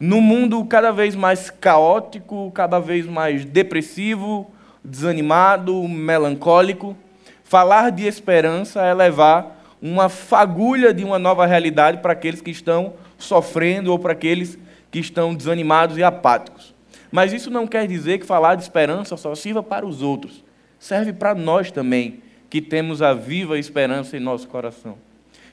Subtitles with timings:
[0.00, 4.50] num mundo cada vez mais caótico, cada vez mais depressivo,
[4.84, 6.96] desanimado, melancólico,
[7.42, 12.94] falar de esperança é levar uma fagulha de uma nova realidade para aqueles que estão
[13.16, 14.58] sofrendo ou para aqueles
[14.90, 16.74] que estão desanimados e apáticos.
[17.10, 20.44] Mas isso não quer dizer que falar de esperança só sirva para os outros.
[20.78, 24.96] Serve para nós também, que temos a viva esperança em nosso coração.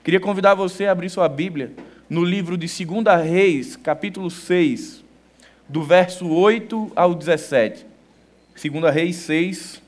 [0.03, 1.73] Queria convidar você a abrir sua Bíblia
[2.09, 5.03] no livro de 2 Reis, capítulo 6,
[5.67, 7.85] do verso 8 ao 17.
[8.61, 9.81] 2 Reis 6,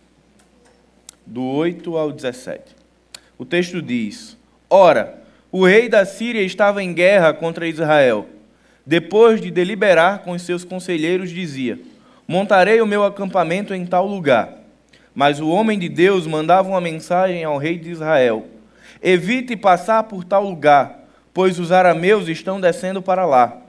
[1.25, 2.75] do 8 ao 17.
[3.37, 4.35] O texto diz:
[4.69, 8.27] Ora, o rei da Síria estava em guerra contra Israel.
[8.85, 11.79] Depois de deliberar com os seus conselheiros, dizia:
[12.27, 14.57] Montarei o meu acampamento em tal lugar.
[15.13, 18.47] Mas o homem de Deus mandava uma mensagem ao rei de Israel:
[19.01, 21.06] Evite passar por tal lugar,
[21.37, 23.61] pois os arameus estão descendo para lá.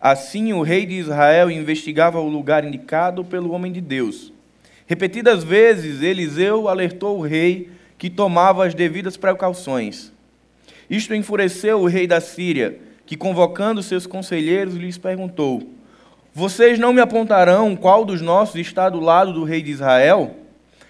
[0.00, 4.32] Assim o rei de Israel investigava o lugar indicado pelo homem de Deus.
[4.86, 10.10] Repetidas vezes, Eliseu alertou o rei que tomava as devidas precauções.
[10.88, 15.74] Isto enfureceu o rei da Síria, que, convocando seus conselheiros, lhes perguntou:
[16.32, 20.36] Vocês não me apontarão qual dos nossos está do lado do rei de Israel?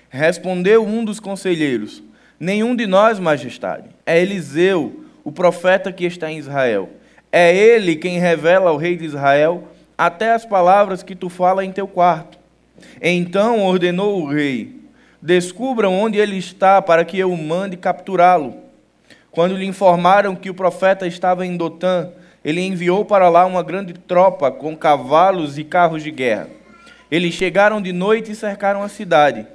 [0.09, 2.01] Respondeu um dos conselheiros:
[2.39, 3.89] Nenhum de nós, majestade.
[4.07, 6.91] É Eliseu, o profeta que está em Israel.
[7.33, 11.73] É ele quem revela ao rei de Israel até as palavras que tu fala em
[11.73, 12.39] teu quarto.
[13.01, 14.81] Então ordenou o rei:
[15.21, 18.55] Descubram onde ele está para que eu o mande capturá-lo.
[19.31, 22.11] Quando lhe informaram que o profeta estava em Dotã,
[22.45, 26.49] ele enviou para lá uma grande tropa com cavalos e carros de guerra.
[27.11, 29.47] Eles chegaram de noite e cercaram a cidade.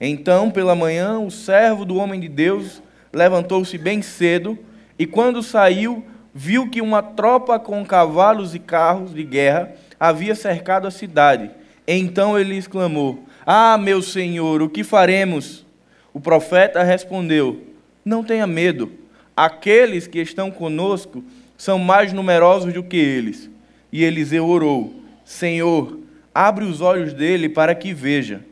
[0.00, 4.58] Então, pela manhã, o servo do homem de Deus levantou-se bem cedo
[4.98, 10.86] e, quando saiu, viu que uma tropa com cavalos e carros de guerra havia cercado
[10.86, 11.50] a cidade.
[11.86, 15.64] Então ele exclamou: Ah, meu senhor, o que faremos?
[16.12, 17.62] O profeta respondeu:
[18.04, 18.92] Não tenha medo.
[19.36, 21.24] Aqueles que estão conosco
[21.56, 23.50] são mais numerosos do que eles.
[23.92, 25.98] E Eliseu orou: Senhor,
[26.34, 28.44] abre os olhos dele para que veja.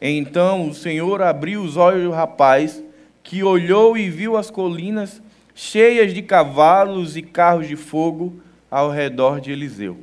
[0.00, 2.82] Então o Senhor abriu os olhos do rapaz,
[3.22, 5.22] que olhou e viu as colinas
[5.58, 8.40] cheias de cavalos e carros de fogo
[8.70, 9.96] ao redor de Eliseu.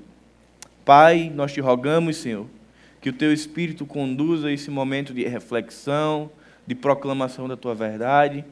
[0.83, 2.47] Pai, nós te rogamos, Senhor,
[2.99, 6.31] que o teu Espírito conduza esse momento de reflexão,
[6.65, 8.43] de proclamação da tua verdade,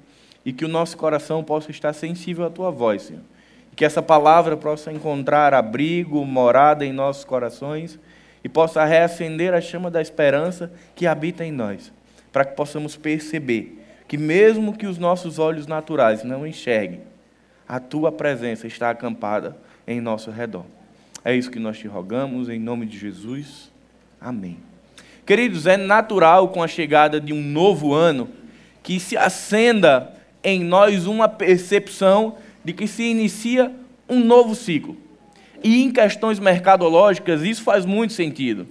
[0.46, 3.24] e que o nosso coração possa estar sensível à tua voz, Senhor.
[3.72, 8.00] E que essa palavra possa encontrar abrigo, morada em nossos corações
[8.44, 11.92] e possa reacender a chama da esperança que habita em nós,
[12.32, 13.81] para que possamos perceber
[14.12, 17.00] que, mesmo que os nossos olhos naturais não enxerguem,
[17.66, 19.56] a tua presença está acampada
[19.88, 20.66] em nosso redor.
[21.24, 23.72] É isso que nós te rogamos, em nome de Jesus.
[24.20, 24.58] Amém.
[25.26, 28.28] Queridos, é natural com a chegada de um novo ano
[28.84, 30.12] que se acenda
[30.44, 32.36] em nós uma percepção
[32.66, 33.72] de que se inicia
[34.10, 34.98] um novo ciclo.
[35.64, 38.68] E em questões mercadológicas, isso faz muito sentido.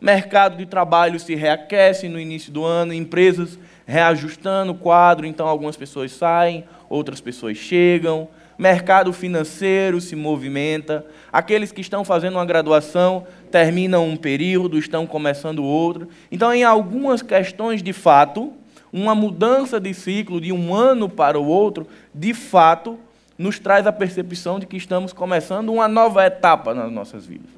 [0.00, 5.76] Mercado de trabalho se reaquece no início do ano, empresas reajustando o quadro, então algumas
[5.76, 8.28] pessoas saem, outras pessoas chegam.
[8.58, 11.04] Mercado financeiro se movimenta.
[11.32, 16.08] Aqueles que estão fazendo uma graduação terminam um período, estão começando outro.
[16.32, 18.52] Então, em algumas questões de fato,
[18.92, 22.98] uma mudança de ciclo de um ano para o outro, de fato,
[23.36, 27.50] nos traz a percepção de que estamos começando uma nova etapa nas nossas vidas.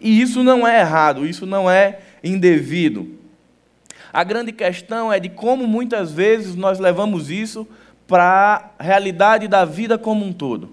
[0.00, 3.08] E isso não é errado, isso não é indevido.
[4.16, 7.68] A grande questão é de como muitas vezes nós levamos isso
[8.08, 10.70] para a realidade da vida como um todo.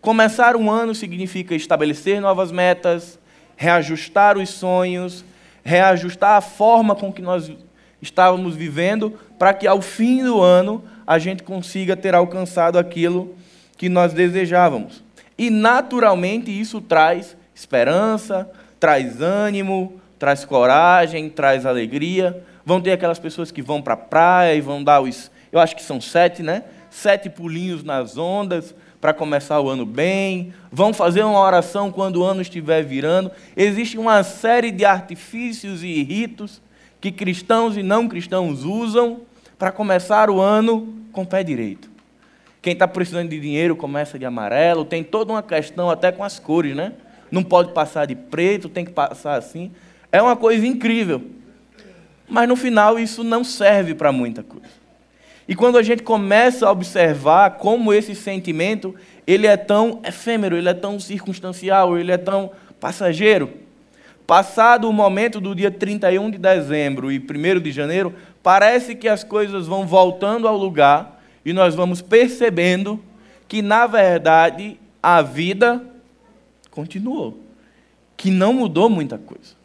[0.00, 3.20] Começar um ano significa estabelecer novas metas,
[3.54, 5.24] reajustar os sonhos,
[5.62, 7.52] reajustar a forma com que nós
[8.00, 13.36] estávamos vivendo, para que ao fim do ano a gente consiga ter alcançado aquilo
[13.76, 15.04] que nós desejávamos.
[15.38, 18.50] E naturalmente isso traz esperança,
[18.80, 22.44] traz ânimo, traz coragem, traz alegria.
[22.64, 25.74] Vão ter aquelas pessoas que vão para a praia e vão dar os, eu acho
[25.74, 26.64] que são sete, né?
[26.90, 30.54] Sete pulinhos nas ondas para começar o ano bem.
[30.70, 33.32] Vão fazer uma oração quando o ano estiver virando.
[33.56, 36.62] Existe uma série de artifícios e ritos
[37.00, 39.22] que cristãos e não cristãos usam
[39.58, 41.90] para começar o ano com o pé direito.
[42.62, 46.38] Quem está precisando de dinheiro começa de amarelo, tem toda uma questão até com as
[46.38, 46.92] cores, né?
[47.28, 49.72] Não pode passar de preto, tem que passar assim.
[50.12, 51.22] É uma coisa incrível.
[52.32, 54.64] Mas no final isso não serve para muita coisa.
[55.46, 58.94] E quando a gente começa a observar como esse sentimento,
[59.26, 62.50] ele é tão efêmero, ele é tão circunstancial, ele é tão
[62.80, 63.50] passageiro.
[64.26, 69.22] Passado o momento do dia 31 de dezembro e 1 de janeiro, parece que as
[69.22, 72.98] coisas vão voltando ao lugar e nós vamos percebendo
[73.46, 75.84] que, na verdade, a vida
[76.70, 77.38] continuou,
[78.16, 79.61] que não mudou muita coisa.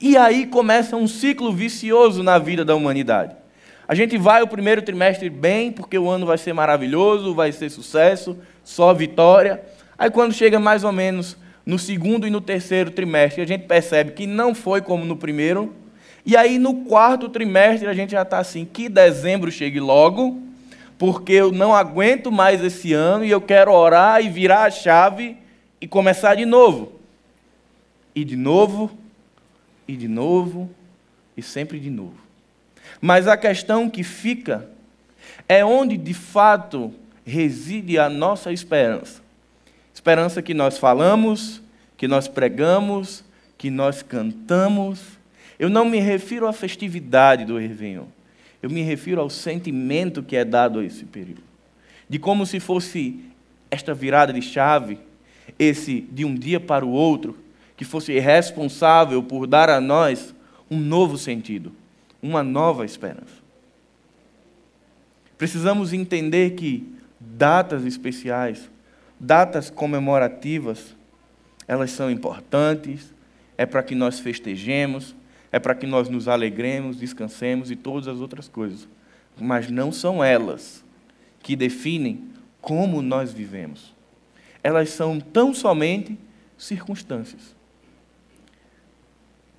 [0.00, 3.36] E aí começa um ciclo vicioso na vida da humanidade.
[3.86, 7.68] A gente vai o primeiro trimestre bem, porque o ano vai ser maravilhoso, vai ser
[7.68, 9.62] sucesso, só vitória.
[9.98, 11.36] Aí quando chega mais ou menos
[11.66, 15.74] no segundo e no terceiro trimestre, a gente percebe que não foi como no primeiro.
[16.24, 20.40] E aí no quarto trimestre a gente já está assim, que dezembro chegue logo,
[20.96, 25.36] porque eu não aguento mais esse ano e eu quero orar e virar a chave
[25.78, 26.92] e começar de novo.
[28.14, 28.90] E de novo,
[29.90, 30.70] e de novo,
[31.36, 32.18] e sempre de novo.
[33.00, 34.68] Mas a questão que fica
[35.48, 36.94] é onde de fato
[37.24, 39.20] reside a nossa esperança.
[39.92, 41.60] Esperança que nós falamos,
[41.96, 43.24] que nós pregamos,
[43.58, 45.18] que nós cantamos.
[45.58, 48.06] Eu não me refiro à festividade do Réveillon.
[48.62, 51.42] Eu me refiro ao sentimento que é dado a esse período.
[52.08, 53.20] De como se fosse
[53.70, 54.98] esta virada de chave,
[55.58, 57.36] esse de um dia para o outro,
[57.80, 60.34] que fosse responsável por dar a nós
[60.70, 61.72] um novo sentido,
[62.22, 63.40] uma nova esperança.
[65.38, 66.86] Precisamos entender que
[67.18, 68.70] datas especiais,
[69.18, 70.94] datas comemorativas,
[71.66, 73.14] elas são importantes,
[73.56, 75.16] é para que nós festejemos,
[75.50, 78.86] é para que nós nos alegremos, descansemos e todas as outras coisas.
[79.40, 80.84] Mas não são elas
[81.42, 82.28] que definem
[82.60, 83.94] como nós vivemos.
[84.62, 86.18] Elas são tão somente
[86.58, 87.58] circunstâncias.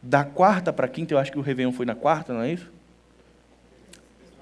[0.01, 2.71] Da quarta para quinta, eu acho que o Réveillon foi na quarta, não é isso?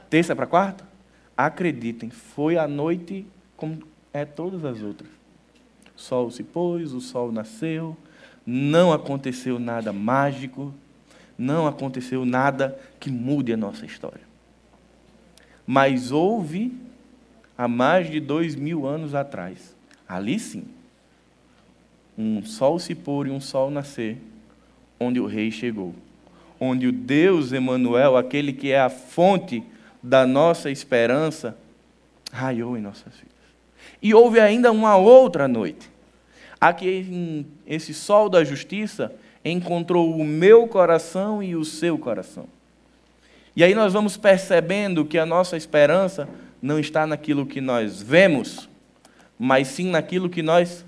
[0.09, 0.87] Terça para quarta?
[1.35, 3.27] Acreditem, foi a noite
[3.57, 3.79] como
[4.13, 5.09] é todas as outras.
[5.95, 7.95] O sol se pôs, o sol nasceu,
[8.45, 10.73] não aconteceu nada mágico,
[11.37, 14.21] não aconteceu nada que mude a nossa história.
[15.67, 16.75] Mas houve,
[17.57, 19.75] há mais de dois mil anos atrás,
[20.07, 20.65] ali sim,
[22.17, 24.17] um sol se pôr e um sol nascer,
[24.99, 25.93] onde o rei chegou.
[26.59, 29.63] Onde o Deus Emanuel, aquele que é a fonte
[30.03, 31.57] da nossa esperança,
[32.31, 33.29] raiou em nossas vidas.
[34.01, 35.89] E houve ainda uma outra noite.
[36.59, 39.13] Aqui, esse sol da justiça
[39.43, 42.45] encontrou o meu coração e o seu coração.
[43.55, 46.27] E aí nós vamos percebendo que a nossa esperança
[46.61, 48.69] não está naquilo que nós vemos,
[49.37, 50.85] mas sim naquilo que nós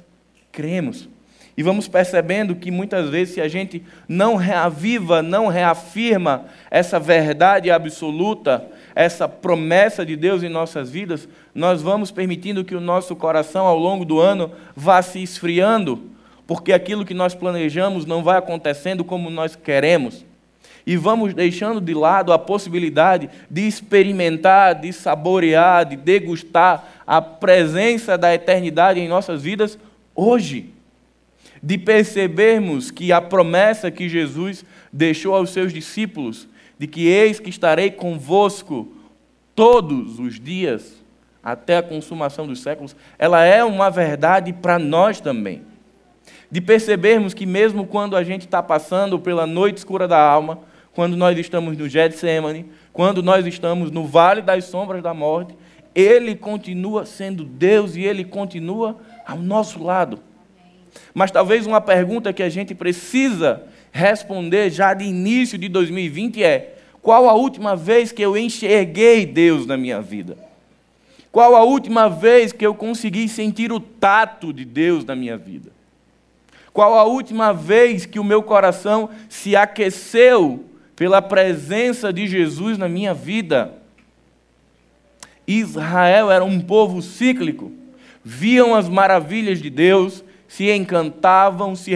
[0.52, 1.08] cremos.
[1.56, 7.70] E vamos percebendo que muitas vezes, se a gente não reaviva, não reafirma essa verdade
[7.70, 8.66] absoluta,
[8.96, 13.78] essa promessa de Deus em nossas vidas, nós vamos permitindo que o nosso coração, ao
[13.78, 16.10] longo do ano, vá se esfriando,
[16.48, 20.26] porque aquilo que nós planejamos não vai acontecendo como nós queremos.
[20.86, 28.18] E vamos deixando de lado a possibilidade de experimentar, de saborear, de degustar a presença
[28.18, 29.78] da eternidade em nossas vidas
[30.16, 30.74] hoje.
[31.62, 36.48] De percebermos que a promessa que Jesus deixou aos seus discípulos,
[36.78, 38.92] de que eis que estarei convosco
[39.56, 41.02] todos os dias,
[41.44, 45.64] até a consumação dos séculos, ela é uma verdade para nós também
[46.52, 50.60] de percebermos que mesmo quando a gente está passando pela noite escura da alma,
[50.94, 55.56] quando nós estamos no Getsemane, quando nós estamos no vale das sombras da morte,
[55.96, 60.20] Ele continua sendo Deus e Ele continua ao nosso lado.
[61.14, 66.76] Mas talvez uma pergunta que a gente precisa responder já de início de 2020 é:
[67.02, 70.38] qual a última vez que eu enxerguei Deus na minha vida?
[71.32, 75.72] Qual a última vez que eu consegui sentir o tato de Deus na minha vida?
[76.74, 82.88] Qual a última vez que o meu coração se aqueceu pela presença de Jesus na
[82.88, 83.74] minha vida?
[85.48, 87.72] Israel era um povo cíclico.
[88.24, 91.94] Viam as maravilhas de Deus, se encantavam, se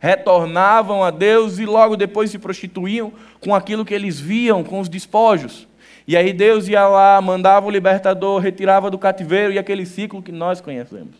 [0.00, 4.88] retornavam a Deus e logo depois se prostituíam com aquilo que eles viam, com os
[4.88, 5.66] despojos.
[6.06, 10.30] E aí Deus ia lá, mandava o libertador, retirava do cativeiro e aquele ciclo que
[10.30, 11.16] nós conhecemos.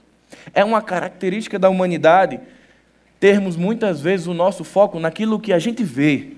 [0.55, 2.39] É uma característica da humanidade
[3.19, 6.35] termos muitas vezes o nosso foco naquilo que a gente vê.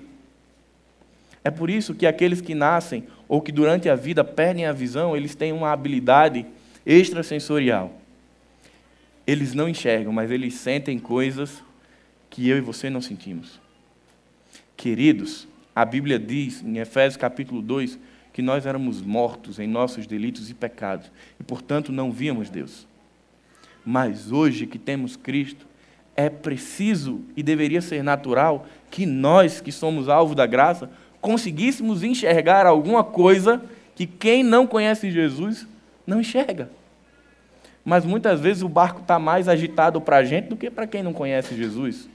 [1.43, 5.15] É por isso que aqueles que nascem ou que durante a vida perdem a visão,
[5.15, 6.47] eles têm uma habilidade
[6.83, 7.93] extrasensorial.
[9.25, 11.63] Eles não enxergam, mas eles sentem coisas
[12.29, 13.59] que eu e você não sentimos.
[14.77, 17.97] Queridos, a Bíblia diz em Efésios capítulo 2
[18.33, 22.85] que nós éramos mortos em nossos delitos e pecados e, portanto, não víamos Deus.
[23.85, 25.65] Mas hoje que temos Cristo,
[26.15, 30.89] é preciso e deveria ser natural que nós, que somos alvo da graça,
[31.19, 33.61] conseguíssemos enxergar alguma coisa
[33.95, 35.67] que quem não conhece Jesus
[36.05, 36.69] não enxerga.
[37.85, 41.03] Mas muitas vezes o barco está mais agitado para a gente do que para quem
[41.03, 42.09] não conhece Jesus.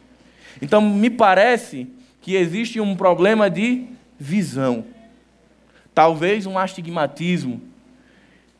[0.61, 1.87] Então, me parece
[2.21, 3.87] que existe um problema de
[4.19, 4.85] visão.
[5.95, 7.62] Talvez um astigmatismo.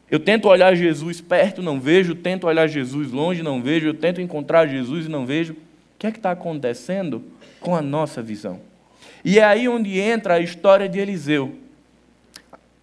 [0.09, 4.21] Eu tento olhar Jesus perto, não vejo, tento olhar Jesus longe, não vejo, eu tento
[4.21, 5.53] encontrar Jesus e não vejo.
[5.53, 5.57] O
[5.99, 7.25] que é que está acontecendo
[7.61, 8.61] com a nossa visão?
[9.25, 11.57] E é aí onde entra a história de Eliseu,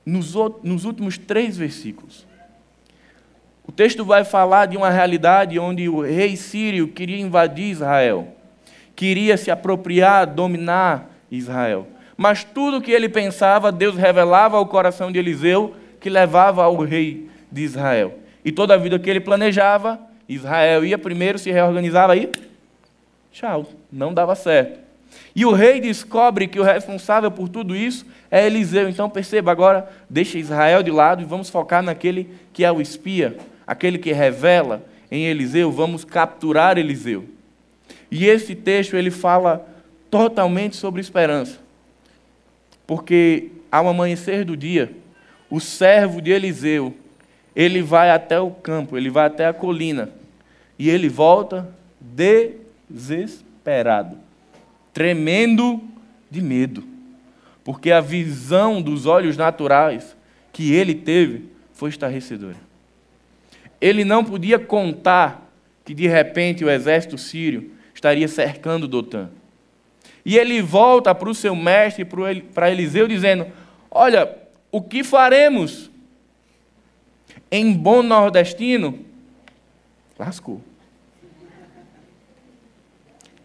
[0.06, 2.26] nos, nos últimos três versículos.
[3.68, 8.30] O texto vai falar de uma realidade onde o rei sírio queria invadir Israel,
[8.96, 11.88] queria se apropriar, dominar Israel.
[12.16, 16.78] Mas tudo o que ele pensava, Deus revelava ao coração de Eliseu, que levava ao
[16.78, 18.18] rei de Israel.
[18.44, 22.32] E toda a vida que ele planejava, Israel ia primeiro, se reorganizava aí,
[23.32, 24.80] tchau, não dava certo.
[25.36, 28.90] E o rei descobre que o responsável por tudo isso é Eliseu.
[28.90, 33.38] Então perceba agora, deixa Israel de lado e vamos focar naquele que é o espia,
[33.68, 37.26] aquele que revela em Eliseu, vamos capturar Eliseu.
[38.10, 39.68] E esse texto ele fala
[40.10, 41.60] totalmente sobre esperança.
[42.86, 44.92] Porque ao amanhecer do dia,
[45.50, 46.96] o servo de Eliseu,
[47.56, 50.10] ele vai até o campo, ele vai até a colina,
[50.80, 51.68] e ele volta
[52.90, 54.18] desesperado,
[54.94, 55.82] tremendo
[56.30, 56.84] de medo,
[57.64, 60.16] porque a visão dos olhos naturais
[60.54, 62.67] que ele teve foi estarrecedora.
[63.80, 65.52] Ele não podia contar
[65.86, 69.30] que de repente o exército sírio estaria cercando Dotã.
[70.26, 72.06] E ele volta para o seu mestre,
[72.54, 73.48] para Eliseu, dizendo:
[73.90, 74.38] Olha,
[74.72, 75.90] o que faremos?
[77.50, 79.00] Em bom nordestino,
[80.20, 80.62] lascou.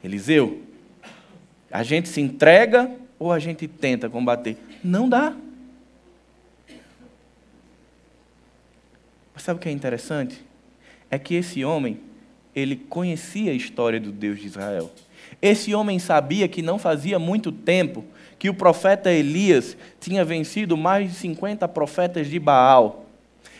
[0.03, 0.63] Eliseu,
[1.71, 4.57] a gente se entrega ou a gente tenta combater?
[4.83, 5.37] Não dá.
[9.43, 10.43] Sabe o que é interessante?
[11.11, 12.01] É que esse homem,
[12.55, 14.91] ele conhecia a história do Deus de Israel.
[15.41, 18.05] Esse homem sabia que não fazia muito tempo
[18.39, 23.07] que o profeta Elias tinha vencido mais de 50 profetas de Baal.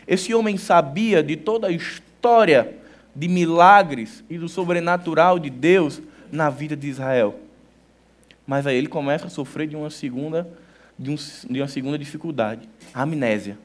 [0.07, 2.77] Esse homem sabia de toda a história
[3.15, 7.39] de milagres e do sobrenatural de Deus na vida de Israel.
[8.47, 10.49] Mas aí ele começa a sofrer de uma segunda,
[10.99, 11.17] de, um,
[11.51, 13.59] de uma segunda dificuldade, a amnésia.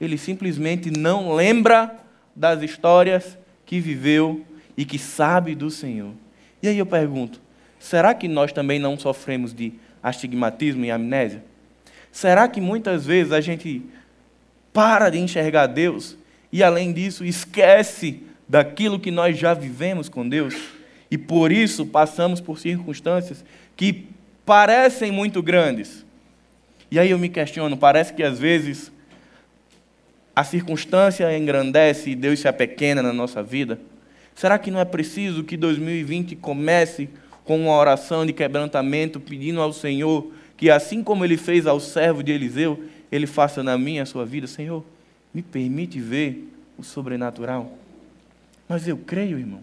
[0.00, 1.96] Ele simplesmente não lembra
[2.34, 3.36] das histórias
[3.66, 4.44] que viveu
[4.76, 6.12] e que sabe do Senhor.
[6.62, 7.40] E aí eu pergunto:
[7.78, 11.44] será que nós também não sofremos de astigmatismo e amnésia?
[12.12, 13.82] Será que muitas vezes a gente
[14.72, 16.16] para de enxergar Deus
[16.52, 20.54] e, além disso, esquece daquilo que nós já vivemos com Deus?
[21.10, 23.44] E por isso passamos por circunstâncias
[23.76, 24.06] que
[24.44, 26.04] parecem muito grandes.
[26.90, 28.92] E aí eu me questiono: parece que às vezes
[30.38, 33.80] a circunstância engrandece e Deus se apequena na nossa vida?
[34.36, 37.08] Será que não é preciso que 2020 comece
[37.44, 42.22] com uma oração de quebrantamento, pedindo ao Senhor que, assim como ele fez ao servo
[42.22, 44.46] de Eliseu, ele faça na minha, a sua vida?
[44.46, 44.84] Senhor,
[45.34, 47.76] me permite ver o sobrenatural.
[48.68, 49.60] Mas eu creio, irmão.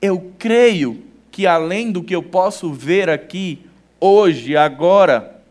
[0.00, 3.58] Eu creio que além do que eu posso ver aqui,
[4.00, 5.42] hoje, agora,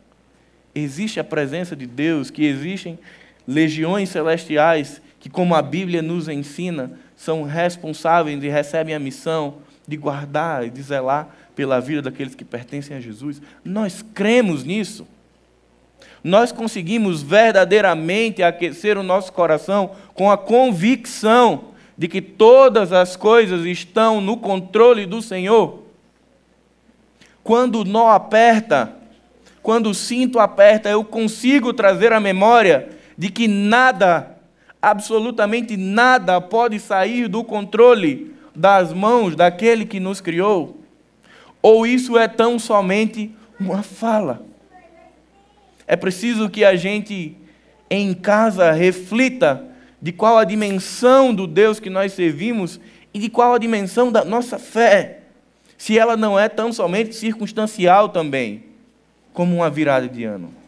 [0.73, 2.97] existe a presença de Deus, que existem
[3.51, 9.55] legiões celestiais que, como a Bíblia nos ensina, são responsáveis e recebem a missão
[9.87, 13.41] de guardar e de zelar pela vida daqueles que pertencem a Jesus.
[13.63, 15.05] Nós cremos nisso.
[16.23, 21.65] Nós conseguimos verdadeiramente aquecer o nosso coração com a convicção
[21.97, 25.83] de que todas as coisas estão no controle do Senhor.
[27.43, 28.95] Quando o nó aperta,
[29.61, 34.35] quando o cinto aperta, eu consigo trazer a memória de que nada
[34.81, 40.81] absolutamente nada pode sair do controle das mãos daquele que nos criou?
[41.61, 44.43] Ou isso é tão somente uma fala?
[45.85, 47.37] É preciso que a gente
[47.91, 49.67] em casa reflita
[50.01, 52.79] de qual a dimensão do Deus que nós servimos
[53.13, 55.19] e de qual a dimensão da nossa fé,
[55.77, 58.63] se ela não é tão somente circunstancial também,
[59.31, 60.60] como uma virada de ano.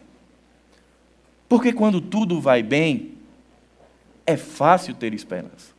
[1.47, 3.11] Porque quando tudo vai bem,
[4.25, 5.73] é fácil ter esperança.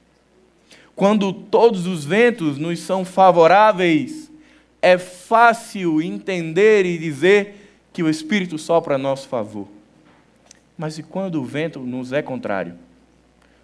[0.94, 4.30] Quando todos os ventos nos são favoráveis,
[4.80, 9.66] é fácil entender e dizer que o Espírito sopra a nosso favor.
[10.76, 12.74] Mas e quando o vento nos é contrário?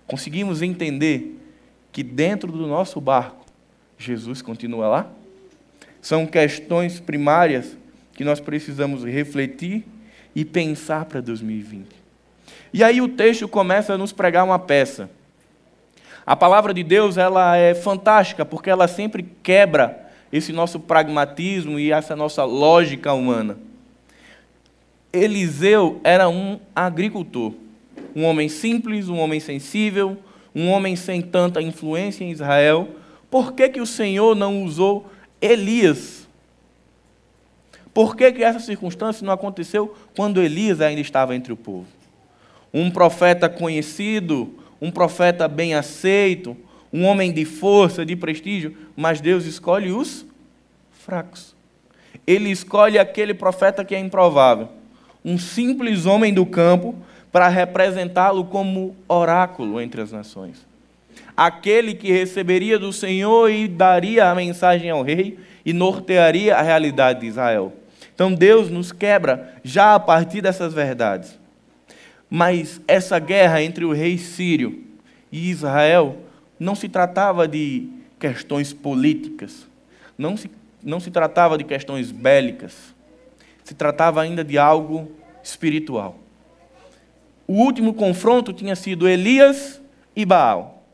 [0.06, 1.38] Conseguimos entender
[1.92, 3.44] que dentro do nosso barco
[3.98, 5.12] Jesus continua lá?
[6.00, 7.76] São questões primárias
[8.14, 9.84] que nós precisamos refletir
[10.34, 11.88] e pensar para 2020.
[12.72, 15.10] E aí o texto começa a nos pregar uma peça.
[16.24, 21.90] A palavra de Deus ela é fantástica porque ela sempre quebra esse nosso pragmatismo e
[21.90, 23.58] essa nossa lógica humana.
[25.12, 27.52] Eliseu era um agricultor,
[28.14, 30.16] um homem simples, um homem sensível,
[30.54, 32.88] um homem sem tanta influência em Israel.
[33.28, 35.10] Por que, que o Senhor não usou
[35.40, 36.19] Elias?
[38.00, 41.84] Por que, que essa circunstância não aconteceu quando Elias ainda estava entre o povo?
[42.72, 46.56] Um profeta conhecido, um profeta bem aceito,
[46.90, 50.24] um homem de força, de prestígio, mas Deus escolhe os
[50.92, 51.54] fracos.
[52.26, 54.70] Ele escolhe aquele profeta que é improvável,
[55.22, 56.94] um simples homem do campo,
[57.30, 60.66] para representá-lo como oráculo entre as nações.
[61.36, 67.20] Aquele que receberia do Senhor e daria a mensagem ao rei e nortearia a realidade
[67.20, 67.74] de Israel.
[68.20, 71.40] Então Deus nos quebra já a partir dessas verdades.
[72.28, 74.84] Mas essa guerra entre o rei sírio
[75.32, 76.18] e Israel
[76.58, 79.66] não se tratava de questões políticas,
[80.18, 80.50] não se,
[80.82, 82.94] não se tratava de questões bélicas,
[83.64, 85.10] se tratava ainda de algo
[85.42, 86.18] espiritual.
[87.46, 89.80] O último confronto tinha sido Elias
[90.14, 90.84] e Baal.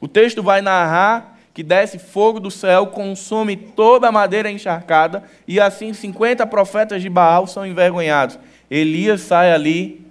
[0.00, 5.60] O texto vai narrar que desce fogo do céu, consome toda a madeira encharcada, e
[5.60, 8.36] assim 50 profetas de Baal são envergonhados.
[8.68, 10.04] Elias sai ali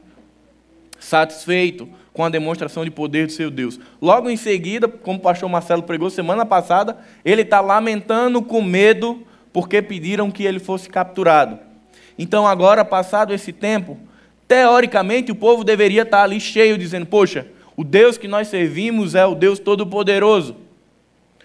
[0.97, 3.77] satisfeito com a demonstração de poder do seu Deus.
[4.01, 9.21] Logo em seguida, como o pastor Marcelo pregou semana passada, ele está lamentando com medo
[9.51, 11.59] porque pediram que ele fosse capturado.
[12.17, 13.97] Então, agora, passado esse tempo,
[14.47, 19.25] teoricamente o povo deveria estar ali cheio, dizendo: Poxa, o Deus que nós servimos é
[19.25, 20.62] o Deus Todo-Poderoso.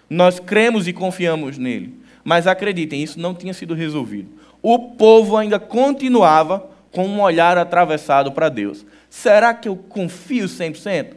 [0.09, 1.99] Nós cremos e confiamos nele.
[2.23, 4.29] Mas acreditem, isso não tinha sido resolvido.
[4.61, 8.85] O povo ainda continuava com um olhar atravessado para Deus.
[9.09, 11.13] Será que eu confio 100%?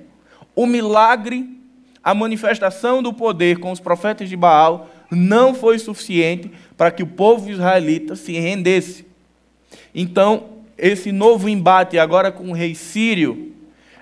[0.55, 1.49] O milagre,
[2.05, 7.07] a manifestação do poder com os profetas de Baal não foi suficiente para que o
[7.07, 9.07] povo israelita se rendesse.
[9.95, 10.45] Então,
[10.77, 13.53] esse novo embate agora com o rei sírio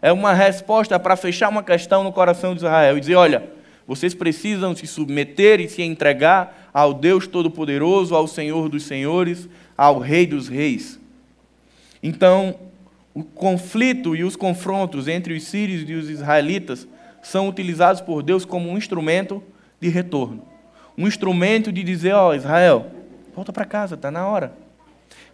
[0.02, 3.50] é uma resposta para fechar uma questão no coração de Israel e dizer: olha,
[3.90, 9.98] vocês precisam se submeter e se entregar ao Deus Todo-Poderoso, ao Senhor dos Senhores, ao
[9.98, 11.00] Rei dos Reis.
[12.00, 12.54] Então,
[13.12, 16.86] o conflito e os confrontos entre os sírios e os israelitas
[17.20, 19.42] são utilizados por Deus como um instrumento
[19.80, 20.44] de retorno.
[20.96, 22.92] Um instrumento de dizer, ó, oh, Israel,
[23.34, 24.52] volta para casa, está na hora.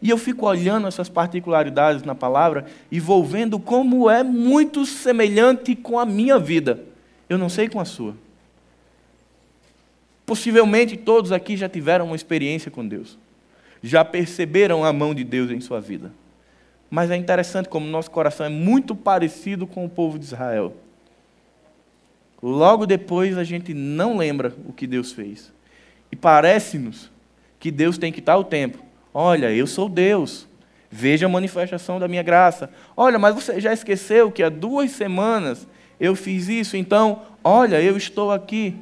[0.00, 5.76] E eu fico olhando essas particularidades na palavra e vou vendo como é muito semelhante
[5.76, 6.80] com a minha vida.
[7.28, 8.24] Eu não sei com a sua.
[10.26, 13.16] Possivelmente todos aqui já tiveram uma experiência com Deus.
[13.80, 16.12] Já perceberam a mão de Deus em sua vida.
[16.90, 20.74] Mas é interessante como nosso coração é muito parecido com o povo de Israel.
[22.42, 25.52] Logo depois a gente não lembra o que Deus fez.
[26.10, 27.10] E parece-nos
[27.58, 28.78] que Deus tem que estar o tempo.
[29.14, 30.48] Olha, eu sou Deus.
[30.90, 32.70] Veja a manifestação da minha graça.
[32.96, 35.66] Olha, mas você já esqueceu que há duas semanas
[35.98, 38.76] eu fiz isso, então, olha, eu estou aqui.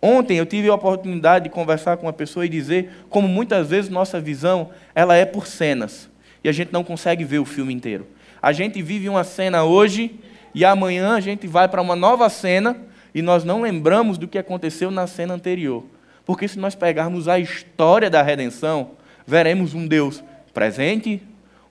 [0.00, 3.90] Ontem eu tive a oportunidade de conversar com uma pessoa e dizer como muitas vezes
[3.90, 6.08] nossa visão ela é por cenas
[6.42, 8.06] e a gente não consegue ver o filme inteiro.
[8.40, 10.14] A gente vive uma cena hoje
[10.54, 12.76] e amanhã a gente vai para uma nova cena
[13.14, 15.84] e nós não lembramos do que aconteceu na cena anterior.
[16.24, 18.92] Porque se nós pegarmos a história da redenção,
[19.26, 20.22] veremos um Deus
[20.54, 21.22] presente,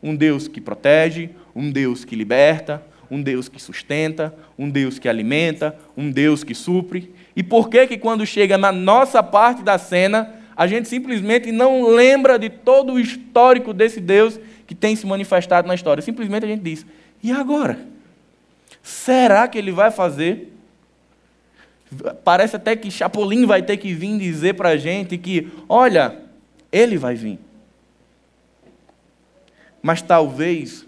[0.01, 5.07] um Deus que protege, um Deus que liberta, um Deus que sustenta, um Deus que
[5.07, 7.13] alimenta, um Deus que supre.
[7.38, 11.88] E por que que quando chega na nossa parte da cena, a gente simplesmente não
[11.88, 16.02] lembra de todo o histórico desse Deus que tem se manifestado na história.
[16.02, 16.84] Simplesmente a gente diz:
[17.21, 17.78] e agora?
[18.82, 20.52] Será que ele vai fazer?
[22.23, 26.17] Parece até que Chapolin vai ter que vir dizer para a gente que, olha,
[26.71, 27.38] ele vai vir.
[29.80, 30.88] Mas talvez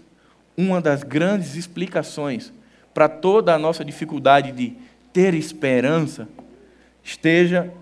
[0.56, 2.52] uma das grandes explicações
[2.92, 4.74] para toda a nossa dificuldade de
[5.12, 6.28] ter esperança
[7.10, 7.72] esteja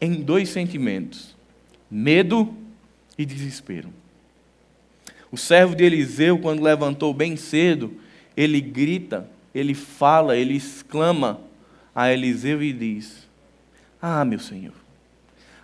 [0.00, 1.36] em dois sentimentos:
[1.90, 2.54] medo
[3.18, 3.92] e desespero.
[5.30, 7.92] O servo de Eliseu, quando levantou bem cedo,
[8.36, 11.40] ele grita, ele fala, ele exclama
[11.94, 13.28] a Eliseu e diz:
[14.00, 14.74] Ah, meu Senhor,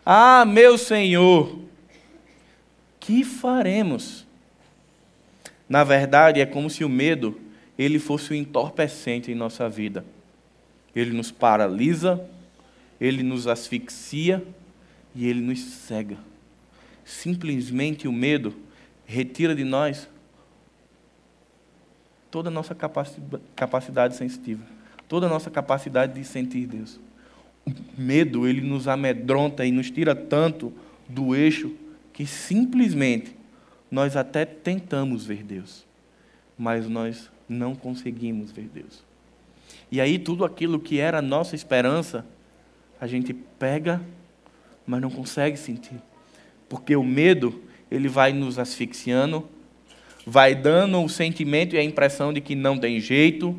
[0.05, 1.61] ah, meu Senhor,
[2.99, 4.27] que faremos?
[5.69, 7.41] Na verdade, é como se o medo
[7.79, 10.05] ele fosse o entorpecente em nossa vida.
[10.95, 12.21] Ele nos paralisa,
[13.01, 14.45] ele nos asfixia
[15.15, 16.19] e ele nos cega.
[17.05, 18.55] Simplesmente o medo
[19.07, 20.09] retira de nós
[22.31, 22.77] toda a nossa
[23.57, 24.63] capacidade sensitiva,
[25.09, 27.01] toda a nossa capacidade de sentir Deus.
[27.67, 30.73] O medo, ele nos amedronta e nos tira tanto
[31.09, 31.75] do eixo
[32.13, 33.35] que simplesmente
[33.91, 35.85] nós até tentamos ver Deus,
[36.57, 39.03] mas nós não conseguimos ver Deus.
[39.91, 42.25] E aí tudo aquilo que era a nossa esperança,
[43.01, 44.01] a gente pega,
[44.87, 45.97] mas não consegue sentir.
[46.69, 49.49] Porque o medo, ele vai nos asfixiando,
[50.27, 53.57] vai dando o sentimento e a impressão de que não tem jeito,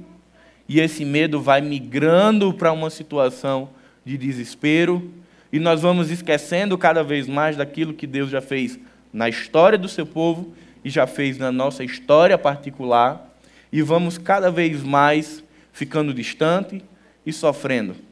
[0.69, 3.69] e esse medo vai migrando para uma situação
[4.05, 5.11] de desespero,
[5.51, 8.79] e nós vamos esquecendo cada vez mais daquilo que Deus já fez
[9.11, 10.53] na história do seu povo
[10.85, 13.35] e já fez na nossa história particular,
[13.71, 16.81] e vamos cada vez mais ficando distante
[17.25, 18.10] e sofrendo.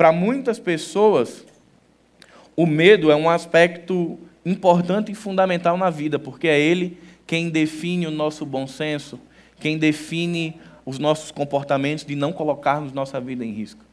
[0.00, 1.44] Para muitas pessoas,
[2.56, 8.06] o medo é um aspecto importante e fundamental na vida, porque é ele quem define
[8.06, 9.20] o nosso bom senso,
[9.58, 13.84] quem define os nossos comportamentos de não colocarmos nossa vida em risco.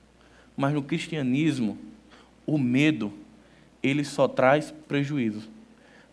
[0.55, 1.77] Mas no cristianismo,
[2.45, 3.11] o medo,
[3.83, 5.49] ele só traz prejuízo.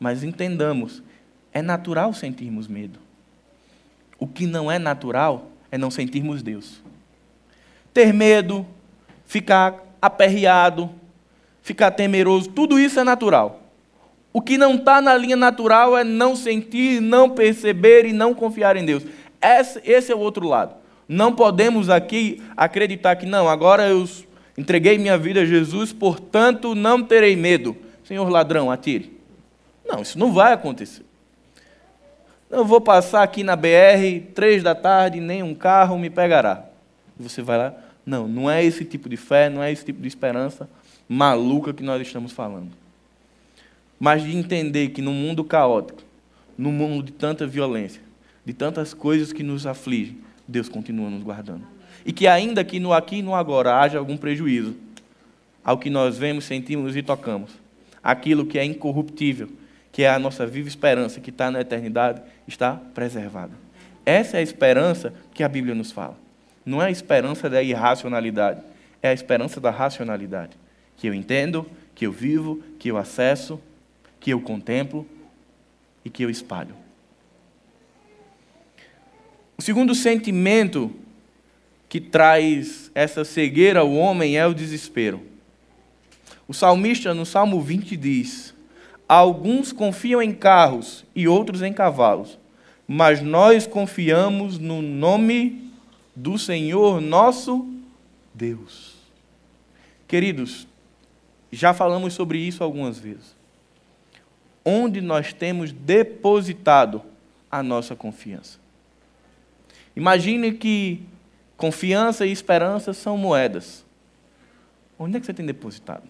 [0.00, 1.04] Mas entendamos,
[1.52, 2.98] é natural sentirmos medo.
[4.18, 6.82] O que não é natural é não sentirmos Deus.
[7.92, 8.66] Ter medo,
[9.24, 10.90] ficar aperreado,
[11.62, 13.62] ficar temeroso, tudo isso é natural.
[14.34, 18.76] O que não está na linha natural é não sentir, não perceber e não confiar
[18.76, 19.02] em Deus.
[19.40, 20.74] Esse, esse, é o outro lado.
[21.08, 24.06] Não podemos aqui acreditar que, não, agora eu
[24.58, 27.74] entreguei minha vida a Jesus, portanto não terei medo.
[28.04, 29.18] Senhor ladrão, atire.
[29.86, 31.04] Não, isso não vai acontecer.
[32.50, 36.64] Eu vou passar aqui na BR, três da tarde, nem um carro me pegará.
[37.18, 37.83] Você vai lá.
[38.04, 40.68] Não, não é esse tipo de fé, não é esse tipo de esperança
[41.08, 42.70] maluca que nós estamos falando
[43.98, 46.02] mas de entender que no mundo caótico,
[46.56, 48.02] no mundo de tanta violência,
[48.44, 51.62] de tantas coisas que nos afligem, Deus continua nos guardando.
[52.04, 54.76] E que ainda que no aqui e no agora haja algum prejuízo
[55.64, 57.52] ao que nós vemos, sentimos e tocamos,
[58.02, 59.48] aquilo que é incorruptível,
[59.90, 63.52] que é a nossa viva esperança, que está na eternidade, está preservada.
[64.04, 66.18] Essa é a esperança que a Bíblia nos fala.
[66.64, 68.62] Não é a esperança da irracionalidade,
[69.02, 70.56] é a esperança da racionalidade.
[70.96, 73.60] Que eu entendo, que eu vivo, que eu acesso,
[74.18, 75.06] que eu contemplo
[76.04, 76.74] e que eu espalho.
[79.56, 80.90] O segundo sentimento
[81.88, 85.22] que traz essa cegueira ao homem é o desespero.
[86.48, 88.54] O salmista, no Salmo 20, diz:
[89.08, 92.38] Alguns confiam em carros e outros em cavalos,
[92.88, 95.72] mas nós confiamos no nome
[96.14, 97.68] do Senhor nosso
[98.32, 98.94] Deus.
[100.06, 100.66] Queridos,
[101.50, 103.34] já falamos sobre isso algumas vezes
[104.64, 107.02] onde nós temos depositado
[107.50, 108.58] a nossa confiança.
[109.94, 111.02] Imagine que
[111.56, 113.84] confiança e esperança são moedas.
[114.98, 116.08] Onde é que você tem depositado?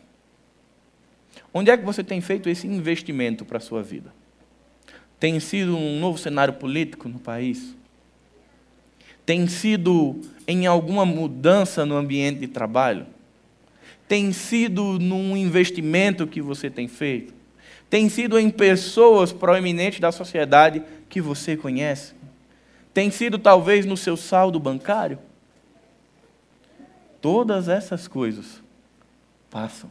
[1.52, 4.14] Onde é que você tem feito esse investimento para a sua vida?
[5.18, 7.74] Tem sido um novo cenário político no país?
[9.24, 13.06] Tem sido em alguma mudança no ambiente de trabalho?
[14.06, 17.32] Tem sido num investimento que você tem feito?
[17.88, 22.12] Tem sido em pessoas proeminentes da sociedade que você conhece?
[22.92, 25.18] Tem sido talvez no seu saldo bancário?
[27.20, 28.62] Todas essas coisas
[29.50, 29.90] passam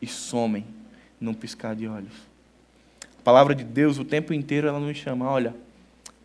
[0.00, 0.64] e somem
[1.20, 2.14] num piscar de olhos.
[3.18, 5.54] A palavra de Deus o tempo inteiro ela nos chama, olha,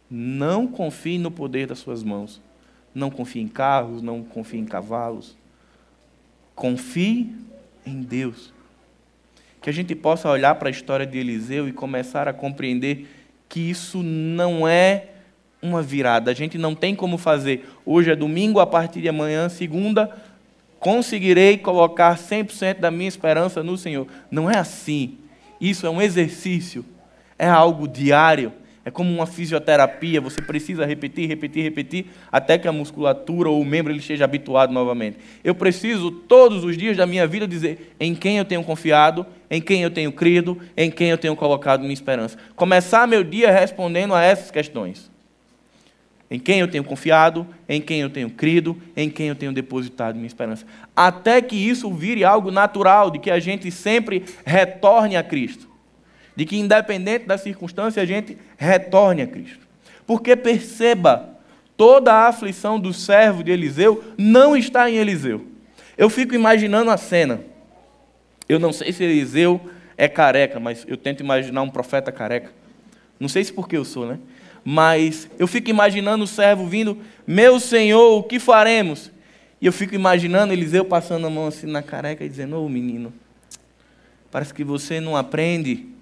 [0.09, 2.41] não confie no poder das suas mãos.
[2.93, 5.35] Não confie em carros, não confie em cavalos.
[6.55, 7.35] Confie
[7.85, 8.53] em Deus
[9.67, 13.05] que a gente possa olhar para a história de Eliseu e começar a compreender
[13.49, 15.07] que isso não é
[15.61, 16.31] uma virada.
[16.31, 17.67] A gente não tem como fazer.
[17.85, 20.09] Hoje é domingo, a partir de amanhã, segunda,
[20.79, 24.07] conseguirei colocar 100% da minha esperança no Senhor.
[24.31, 25.17] Não é assim.
[25.59, 26.85] Isso é um exercício,
[27.37, 28.53] é algo diário.
[28.87, 33.65] É como uma fisioterapia, você precisa repetir, repetir, repetir, até que a musculatura ou o
[33.65, 35.17] membro ele esteja habituado novamente.
[35.43, 39.59] Eu preciso, todos os dias da minha vida, dizer em quem eu tenho confiado, em
[39.59, 42.37] quem eu tenho crido, em quem eu tenho colocado minha esperança.
[42.55, 45.11] Começar meu dia respondendo a essas questões.
[46.31, 50.15] Em quem eu tenho confiado, em quem eu tenho crido, em quem eu tenho depositado
[50.15, 50.65] minha esperança.
[50.95, 55.67] Até que isso vire algo natural, de que a gente sempre retorne a Cristo
[56.37, 59.67] de que, independente da circunstância, a gente retorne a Cristo.
[60.05, 61.35] Porque perceba,
[61.75, 65.47] toda a aflição do servo de Eliseu não está em Eliseu.
[65.97, 67.41] Eu fico imaginando a cena.
[68.47, 69.59] Eu não sei se Eliseu
[69.97, 72.51] é careca, mas eu tento imaginar um profeta careca.
[73.19, 74.19] Não sei se porque eu sou, né?
[74.63, 79.11] Mas eu fico imaginando o servo vindo, meu senhor, o que faremos?
[79.59, 82.69] E eu fico imaginando Eliseu passando a mão assim na careca e dizendo, ô oh,
[82.69, 83.11] menino,
[84.29, 85.96] parece que você não aprende.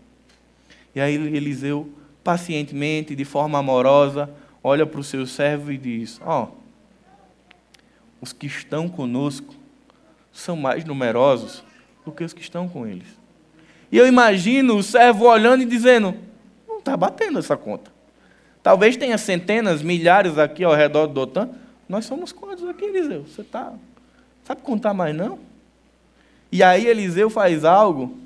[0.95, 1.89] E aí Eliseu,
[2.23, 4.29] pacientemente, de forma amorosa,
[4.63, 6.65] olha para o seu servo e diz, ó, oh,
[8.21, 9.53] os que estão conosco
[10.31, 11.63] são mais numerosos
[12.05, 13.07] do que os que estão com eles.
[13.91, 16.15] E eu imagino o servo olhando e dizendo:
[16.67, 17.91] não está batendo essa conta.
[18.63, 21.49] Talvez tenha centenas, milhares aqui ao redor do Dotan.
[21.87, 23.23] Nós somos quantos aqui, Eliseu?
[23.23, 23.73] Você está.
[24.43, 25.37] Sabe contar mais não?
[26.51, 28.17] E aí Eliseu faz algo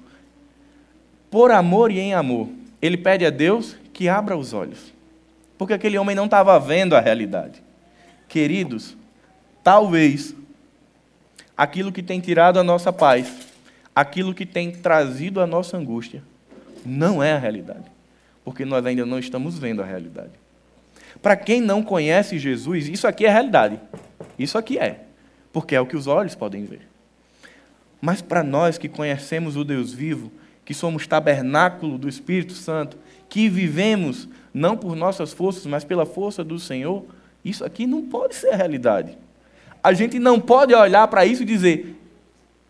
[1.30, 2.48] por amor e em amor.
[2.82, 4.94] Ele pede a Deus que abra os olhos.
[5.58, 7.62] Porque aquele homem não estava vendo a realidade.
[8.28, 8.96] Queridos,
[9.64, 10.36] talvez
[11.58, 13.50] aquilo que tem tirado a nossa paz
[14.00, 16.24] aquilo que tem trazido a nossa angústia
[16.86, 17.84] não é a realidade,
[18.46, 20.32] porque nós ainda não estamos vendo a realidade.
[21.22, 23.78] Para quem não conhece Jesus, isso aqui é realidade.
[24.38, 25.02] Isso aqui é,
[25.52, 26.88] porque é o que os olhos podem ver.
[28.00, 30.32] Mas para nós que conhecemos o Deus vivo,
[30.70, 32.96] que somos tabernáculo do Espírito Santo,
[33.28, 37.06] que vivemos não por nossas forças, mas pela força do Senhor,
[37.44, 39.18] isso aqui não pode ser a realidade.
[39.84, 41.96] A gente não pode olhar para isso e dizer: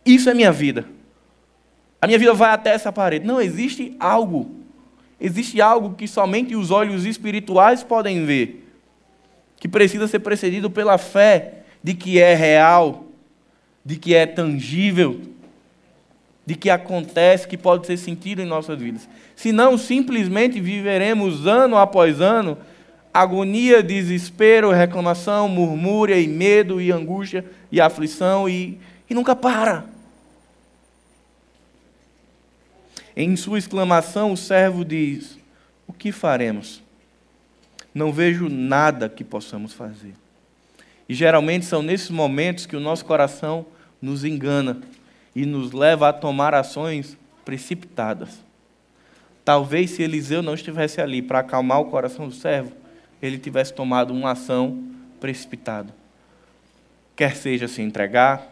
[0.05, 0.85] Isso é minha vida.
[2.01, 3.27] A minha vida vai até essa parede.
[3.27, 4.49] Não, existe algo.
[5.19, 8.65] Existe algo que somente os olhos espirituais podem ver,
[9.59, 13.07] que precisa ser precedido pela fé de que é real,
[13.83, 15.19] de que é tangível,
[16.49, 19.07] de que acontece, que pode ser sentido em nossas vidas.
[19.35, 22.57] Senão, simplesmente viveremos ano após ano
[23.13, 29.85] agonia, desespero, reclamação, murmúria e medo e angústia e aflição e, e nunca para.
[33.15, 35.37] Em sua exclamação, o servo diz:
[35.85, 36.81] O que faremos?
[37.93, 40.15] Não vejo nada que possamos fazer.
[41.07, 43.67] E geralmente são nesses momentos que o nosso coração
[44.01, 44.81] nos engana
[45.35, 48.39] e nos leva a tomar ações precipitadas.
[49.43, 52.71] Talvez se Eliseu não estivesse ali para acalmar o coração do servo,
[53.21, 54.83] ele tivesse tomado uma ação
[55.19, 55.93] precipitada.
[57.15, 58.47] Quer seja se entregar,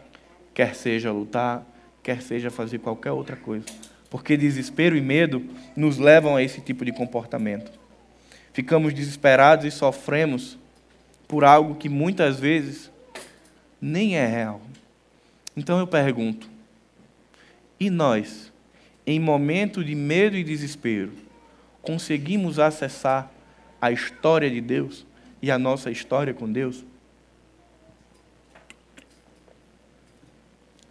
[0.52, 1.64] quer seja lutar,
[2.02, 3.64] quer seja fazer qualquer outra coisa
[4.10, 5.44] porque desespero e medo
[5.76, 7.70] nos levam a esse tipo de comportamento.
[8.52, 10.58] Ficamos desesperados e sofremos
[11.26, 12.90] por algo que muitas vezes
[13.80, 14.60] nem é real.
[15.56, 16.48] Então eu pergunto:
[17.78, 18.52] e nós,
[19.06, 21.12] em momento de medo e desespero,
[21.82, 23.30] conseguimos acessar
[23.80, 25.06] a história de Deus
[25.40, 26.84] e a nossa história com Deus?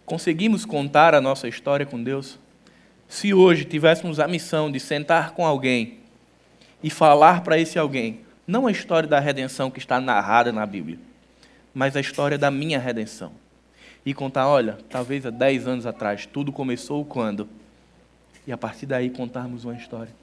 [0.04, 2.38] Conseguimos contar a nossa história com Deus?
[3.06, 5.98] Se hoje tivéssemos a missão de sentar com alguém
[6.82, 10.98] e falar para esse alguém, não a história da redenção que está narrada na Bíblia,
[11.74, 13.32] mas a história da minha redenção.
[14.08, 17.46] E contar, olha, talvez há 10 anos atrás, tudo começou quando?
[18.46, 20.14] E a partir daí contarmos uma história.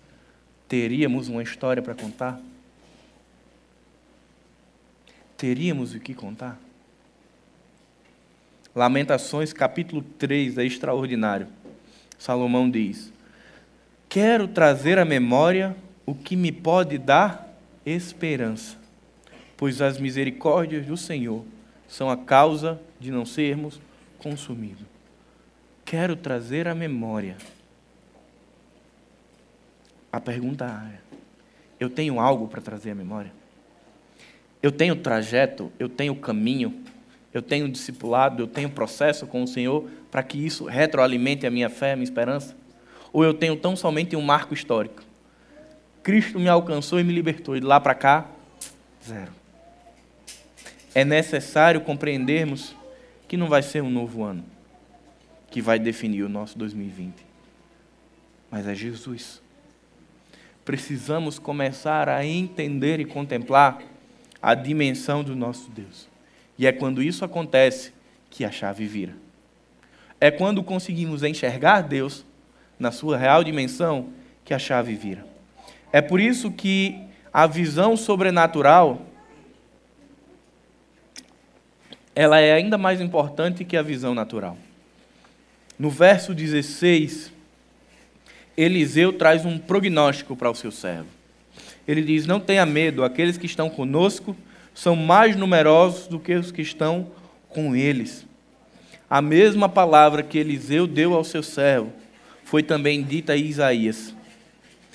[0.67, 2.41] Teríamos uma história para contar?
[5.37, 6.59] Teríamos o que contar?
[8.73, 11.47] Lamentações capítulo 3 é extraordinário.
[12.17, 13.13] Salomão diz:
[14.09, 18.77] Quero trazer à memória o que me pode dar esperança,
[19.55, 21.45] pois as misericórdias do Senhor
[21.95, 23.79] são a causa de não sermos
[24.17, 24.85] consumidos.
[25.85, 27.37] Quero trazer à memória.
[30.11, 30.91] A pergunta
[31.79, 33.31] eu tenho algo para trazer à memória?
[34.61, 36.83] Eu tenho trajeto, eu tenho caminho,
[37.33, 41.69] eu tenho discipulado, eu tenho processo com o Senhor para que isso retroalimente a minha
[41.69, 42.57] fé, a minha esperança?
[43.13, 45.01] Ou eu tenho tão somente um marco histórico?
[46.03, 48.25] Cristo me alcançou e me libertou, e de lá para cá,
[49.01, 49.44] zero.
[50.95, 52.73] É necessário compreendermos
[53.27, 54.45] que não vai ser um novo ano
[55.51, 57.13] que vai definir o nosso 2020,
[58.49, 59.41] mas é Jesus.
[60.63, 63.81] Precisamos começar a entender e contemplar
[64.41, 66.07] a dimensão do nosso Deus.
[66.57, 67.93] E é quando isso acontece
[68.29, 69.13] que a chave vira.
[70.19, 72.25] É quando conseguimos enxergar Deus
[72.79, 74.09] na sua real dimensão
[74.43, 75.25] que a chave vira.
[75.91, 76.99] É por isso que
[77.33, 79.05] a visão sobrenatural
[82.15, 84.57] ela é ainda mais importante que a visão natural.
[85.77, 87.31] No verso 16,
[88.55, 91.07] Eliseu traz um prognóstico para o seu servo.
[91.85, 94.35] Ele diz: Não tenha medo, aqueles que estão conosco
[94.73, 97.11] são mais numerosos do que os que estão
[97.49, 98.25] com eles.
[99.09, 101.93] a mesma palavra que Eliseu deu ao seu servo
[102.43, 104.09] foi também dita a Isaías.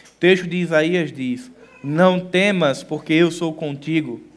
[0.06, 1.50] O texto de Isaías diz:
[1.84, 4.29] Não temas, porque eu sou contigo.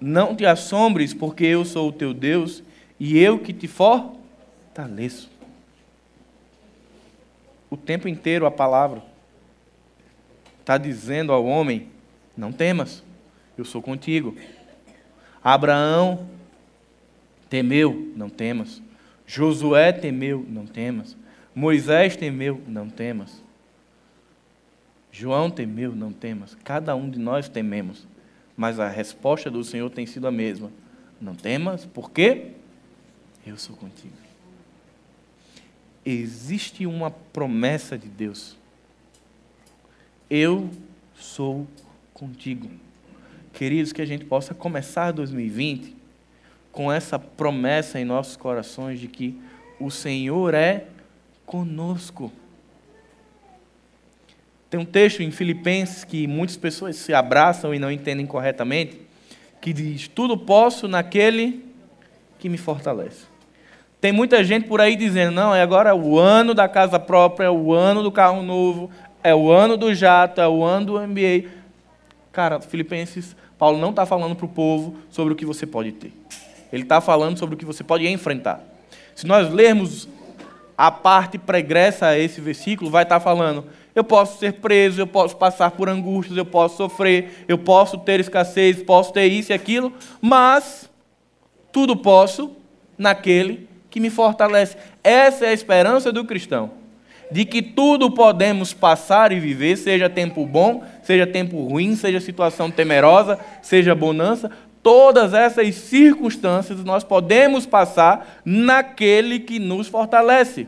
[0.00, 2.62] Não te assombres, porque eu sou o teu Deus
[2.98, 5.30] e eu que te fortaleço.
[7.70, 9.02] O tempo inteiro a palavra
[10.60, 11.88] está dizendo ao homem:
[12.36, 13.02] Não temas,
[13.56, 14.36] eu sou contigo.
[15.42, 16.26] Abraão
[17.50, 18.82] temeu, não temas.
[19.26, 21.16] Josué temeu, não temas.
[21.54, 23.42] Moisés temeu, não temas.
[25.12, 26.56] João temeu, não temas.
[26.64, 28.07] Cada um de nós tememos.
[28.58, 30.72] Mas a resposta do Senhor tem sido a mesma.
[31.20, 32.48] Não temas, porque
[33.46, 34.16] eu sou contigo.
[36.04, 38.56] Existe uma promessa de Deus.
[40.28, 40.68] Eu
[41.14, 41.68] sou
[42.12, 42.68] contigo.
[43.52, 45.96] Queridos, que a gente possa começar 2020
[46.72, 49.40] com essa promessa em nossos corações de que
[49.78, 50.88] o Senhor é
[51.46, 52.32] conosco.
[54.70, 59.00] Tem um texto em Filipenses que muitas pessoas se abraçam e não entendem corretamente,
[59.60, 61.64] que diz: Tudo posso naquele
[62.38, 63.26] que me fortalece.
[64.00, 67.50] Tem muita gente por aí dizendo: não, é agora o ano da casa própria, é
[67.50, 68.90] o ano do carro novo,
[69.24, 71.48] é o ano do jato, é o ano do MBA.
[72.30, 76.12] Cara, Filipenses, Paulo não está falando para o povo sobre o que você pode ter.
[76.72, 78.62] Ele está falando sobre o que você pode enfrentar.
[79.14, 80.08] Se nós lermos
[80.76, 83.64] a parte pregressa a esse versículo, vai estar tá falando:
[83.98, 88.20] eu posso ser preso, eu posso passar por angústias, eu posso sofrer, eu posso ter
[88.20, 90.88] escassez, posso ter isso e aquilo, mas
[91.72, 92.52] tudo posso
[92.96, 94.76] naquele que me fortalece.
[95.02, 96.70] Essa é a esperança do cristão.
[97.30, 102.70] De que tudo podemos passar e viver, seja tempo bom, seja tempo ruim, seja situação
[102.70, 104.50] temerosa, seja bonança,
[104.82, 110.66] todas essas circunstâncias nós podemos passar naquele que nos fortalece.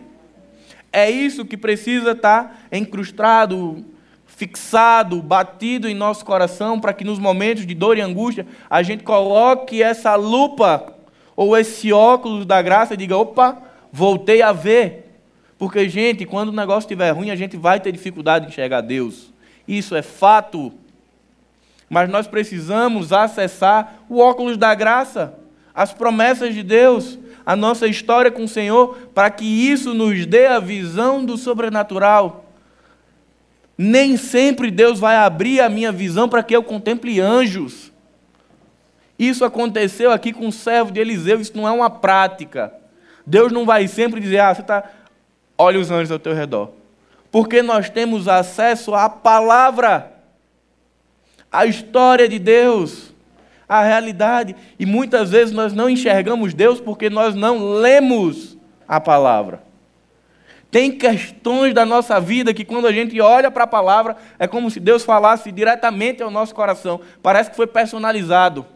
[0.92, 3.84] É isso que precisa estar encrustado,
[4.26, 9.04] fixado, batido em nosso coração, para que nos momentos de dor e angústia a gente
[9.04, 10.94] coloque essa lupa
[11.36, 15.06] ou esse óculos da graça e diga: opa, voltei a ver.
[15.58, 19.30] Porque, gente, quando o negócio estiver ruim, a gente vai ter dificuldade de enxergar Deus.
[19.68, 20.72] Isso é fato
[21.90, 25.34] mas nós precisamos acessar o óculos da graça,
[25.74, 30.46] as promessas de Deus, a nossa história com o Senhor, para que isso nos dê
[30.46, 32.46] a visão do sobrenatural.
[33.76, 37.90] Nem sempre Deus vai abrir a minha visão para que eu contemple anjos.
[39.18, 42.72] Isso aconteceu aqui com o servo de Eliseu, isso não é uma prática.
[43.26, 44.84] Deus não vai sempre dizer, ah, você está.
[45.56, 46.70] Olha os anjos ao teu redor.
[47.30, 50.10] Porque nós temos acesso à palavra
[51.52, 53.09] a história de Deus,
[53.70, 54.56] a realidade.
[54.80, 59.62] E muitas vezes nós não enxergamos Deus porque nós não lemos a palavra.
[60.72, 64.70] Tem questões da nossa vida que, quando a gente olha para a palavra, é como
[64.70, 67.00] se Deus falasse diretamente ao nosso coração.
[67.22, 68.66] Parece que foi personalizado.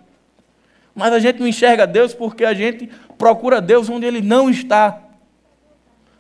[0.94, 5.00] Mas a gente não enxerga Deus porque a gente procura Deus onde Ele não está.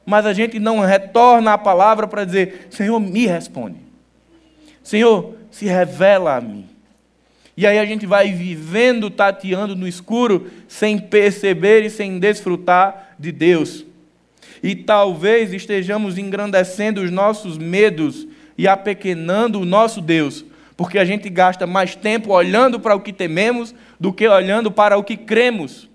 [0.04, 3.78] Mas a gente não retorna a palavra para dizer: Senhor, me responde.
[4.82, 6.73] Senhor, se revela a mim.
[7.56, 13.30] E aí a gente vai vivendo, tateando no escuro, sem perceber e sem desfrutar de
[13.30, 13.84] Deus.
[14.62, 18.26] E talvez estejamos engrandecendo os nossos medos
[18.58, 20.44] e apequenando o nosso Deus,
[20.76, 24.96] porque a gente gasta mais tempo olhando para o que tememos do que olhando para
[24.96, 25.88] o que cremos.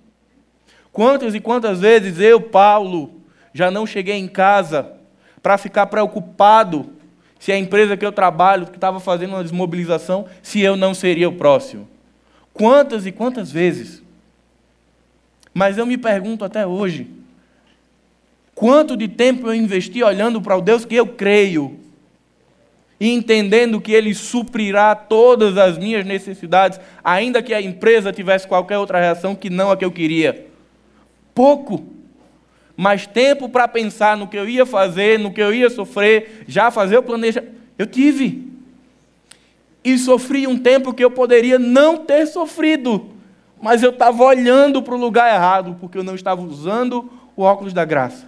[0.91, 3.21] Quantas e quantas vezes eu, Paulo,
[3.53, 4.93] já não cheguei em casa
[5.41, 6.93] para ficar preocupado
[7.39, 11.29] se a empresa que eu trabalho, que estava fazendo uma desmobilização, se eu não seria
[11.29, 11.87] o próximo.
[12.53, 14.03] Quantas e quantas vezes?
[15.53, 17.07] Mas eu me pergunto até hoje:
[18.53, 21.79] quanto de tempo eu investi olhando para o Deus que eu creio
[22.99, 28.77] e entendendo que Ele suprirá todas as minhas necessidades, ainda que a empresa tivesse qualquer
[28.77, 30.45] outra reação que não a que eu queria?
[31.33, 31.98] Pouco
[32.79, 36.71] mais tempo para pensar no que eu ia fazer, no que eu ia sofrer, já
[36.71, 37.51] fazer o planejamento.
[37.77, 38.47] Eu tive.
[39.83, 43.07] E sofri um tempo que eu poderia não ter sofrido,
[43.61, 47.73] mas eu estava olhando para o lugar errado, porque eu não estava usando o óculos
[47.73, 48.25] da graça.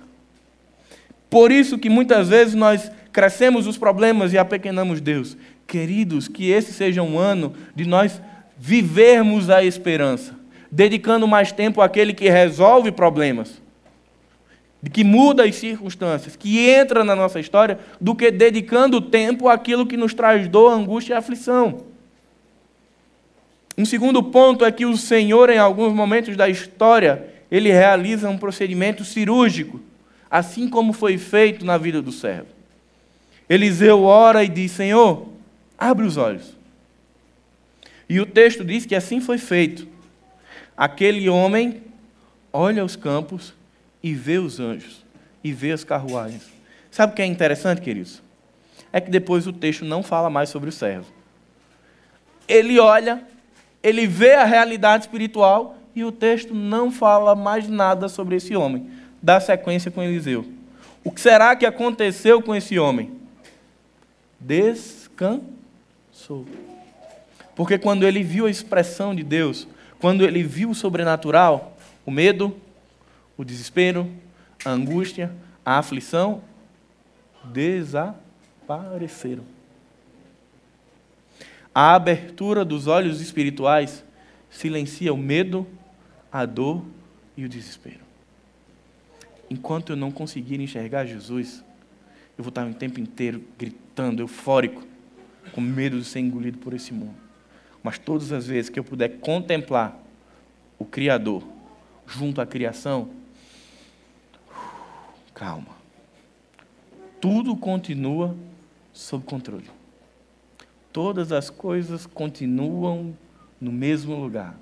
[1.29, 5.37] Por isso que muitas vezes nós crescemos os problemas e apequenamos Deus.
[5.65, 8.21] Queridos, que esse seja um ano de nós
[8.57, 10.35] vivermos a esperança,
[10.69, 13.61] dedicando mais tempo àquele que resolve problemas
[14.81, 19.85] de que muda as circunstâncias, que entra na nossa história, do que dedicando tempo àquilo
[19.85, 21.85] que nos traz dor, angústia e aflição.
[23.77, 28.37] Um segundo ponto é que o Senhor, em alguns momentos da história, ele realiza um
[28.37, 29.79] procedimento cirúrgico,
[30.29, 32.47] assim como foi feito na vida do servo.
[33.47, 35.27] Eliseu ora e diz: Senhor,
[35.77, 36.55] abre os olhos.
[38.09, 39.87] E o texto diz que assim foi feito.
[40.75, 41.81] Aquele homem
[42.51, 43.53] olha os campos
[44.03, 45.05] e vê os anjos,
[45.43, 46.49] e vê as carruagens.
[46.89, 48.21] Sabe o que é interessante, queridos?
[48.91, 51.07] É que depois o texto não fala mais sobre o servo.
[52.47, 53.23] Ele olha,
[53.81, 58.89] ele vê a realidade espiritual e o texto não fala mais nada sobre esse homem.
[59.21, 60.45] Dá sequência com Eliseu.
[61.03, 63.11] O que será que aconteceu com esse homem?
[64.39, 65.45] Descansou.
[67.55, 69.67] Porque quando ele viu a expressão de Deus,
[69.99, 72.55] quando ele viu o sobrenatural, o medo,
[73.41, 74.07] o desespero,
[74.63, 75.33] a angústia,
[75.65, 76.43] a aflição,
[77.45, 79.43] desapareceram.
[81.73, 84.05] A abertura dos olhos espirituais
[84.47, 85.65] silencia o medo,
[86.31, 86.85] a dor
[87.35, 88.01] e o desespero.
[89.49, 91.63] Enquanto eu não conseguir enxergar Jesus,
[92.37, 94.83] eu vou estar o tempo inteiro gritando, eufórico,
[95.51, 97.15] com medo de ser engolido por esse mundo.
[97.81, 99.97] Mas todas as vezes que eu puder contemplar
[100.77, 101.43] o Criador
[102.05, 103.09] junto à criação,
[105.41, 105.75] calma.
[107.19, 108.37] Tudo continua
[108.93, 109.71] sob controle.
[110.93, 113.17] Todas as coisas continuam
[113.59, 114.55] no mesmo lugar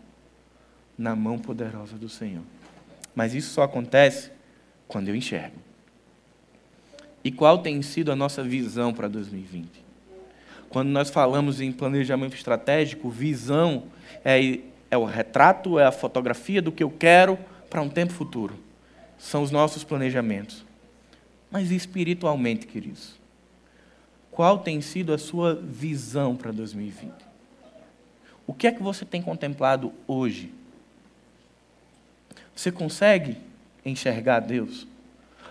[0.98, 2.44] na mão poderosa do Senhor.
[3.14, 4.32] Mas isso só acontece
[4.88, 5.58] quando eu enxergo.
[7.26, 9.84] E qual tem sido a nossa visão para 2020?
[10.70, 13.84] Quando nós falamos em planejamento estratégico, visão
[14.24, 14.60] é,
[14.90, 17.38] é o retrato, é a fotografia do que eu quero
[17.70, 18.56] para um tempo futuro.
[19.18, 20.69] São os nossos planejamentos.
[21.52, 23.16] Mas espiritualmente, queridos?
[24.32, 27.12] Qual tem sido a sua visão para 2020?
[28.46, 30.52] O que é que você tem contemplado hoje?
[32.56, 33.38] Você consegue
[33.86, 34.88] enxergar Deus?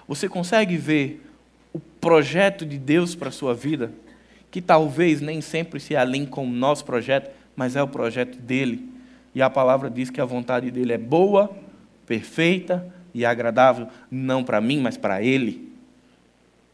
[0.07, 1.25] Você consegue ver
[1.73, 3.93] o projeto de Deus para a sua vida?
[4.51, 8.89] Que talvez nem sempre se alinhe com o nosso projeto, mas é o projeto dele.
[9.35, 11.55] E a palavra diz que a vontade dele é boa,
[12.07, 15.68] perfeita e agradável, não para mim, mas para ele.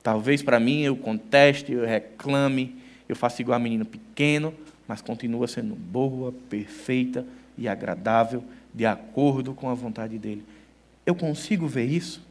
[0.05, 2.76] Talvez para mim eu conteste, eu reclame,
[3.09, 4.52] eu faça igual a menino pequeno,
[4.86, 7.26] mas continua sendo boa, perfeita
[7.57, 8.44] e agradável
[8.74, 10.44] de acordo com a vontade dele.
[11.07, 12.22] Eu consigo ver isso?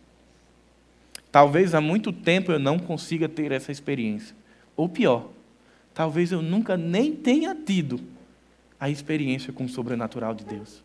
[1.31, 4.35] Talvez há muito tempo eu não consiga ter essa experiência.
[4.77, 5.31] Ou pior,
[5.95, 7.99] talvez eu nunca nem tenha tido
[8.79, 10.83] a experiência com o sobrenatural de Deus.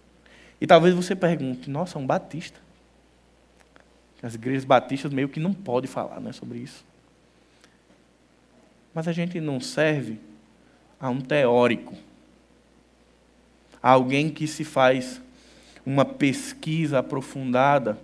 [0.59, 2.59] E talvez você pergunte: nossa, um batista.
[4.23, 6.85] As igrejas batistas meio que não podem falar né, sobre isso.
[8.93, 10.19] Mas a gente não serve
[11.01, 11.95] a um teórico,
[13.81, 15.21] a alguém que se faz
[15.87, 17.99] uma pesquisa aprofundada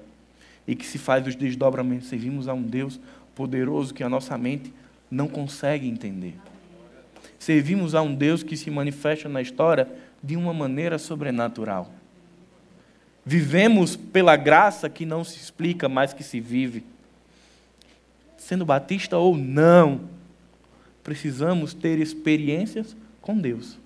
[0.67, 2.09] e que se faz os desdobramentos.
[2.09, 3.01] Servimos a um Deus
[3.35, 4.73] poderoso que a nossa mente
[5.11, 6.37] não consegue entender.
[7.39, 9.89] Servimos a um Deus que se manifesta na história
[10.23, 11.93] de uma maneira sobrenatural.
[13.25, 16.85] Vivemos pela graça que não se explica, mas que se vive.
[18.37, 20.03] Sendo batista ou não,
[21.03, 23.79] precisamos ter experiências com Deus.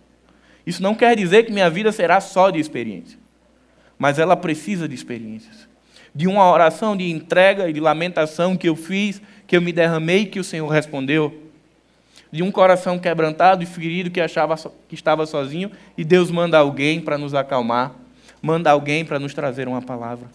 [0.67, 3.19] Isso não quer dizer que minha vida será só de experiência
[3.99, 5.69] mas ela precisa de experiências.
[6.15, 10.27] De uma oração de entrega e de lamentação que eu fiz, que eu me derramei,
[10.27, 11.43] que o Senhor respondeu.
[12.31, 14.55] De um coração quebrantado e ferido que achava
[14.89, 17.95] que estava sozinho e Deus manda alguém para nos acalmar,
[18.41, 20.27] manda alguém para nos trazer uma palavra.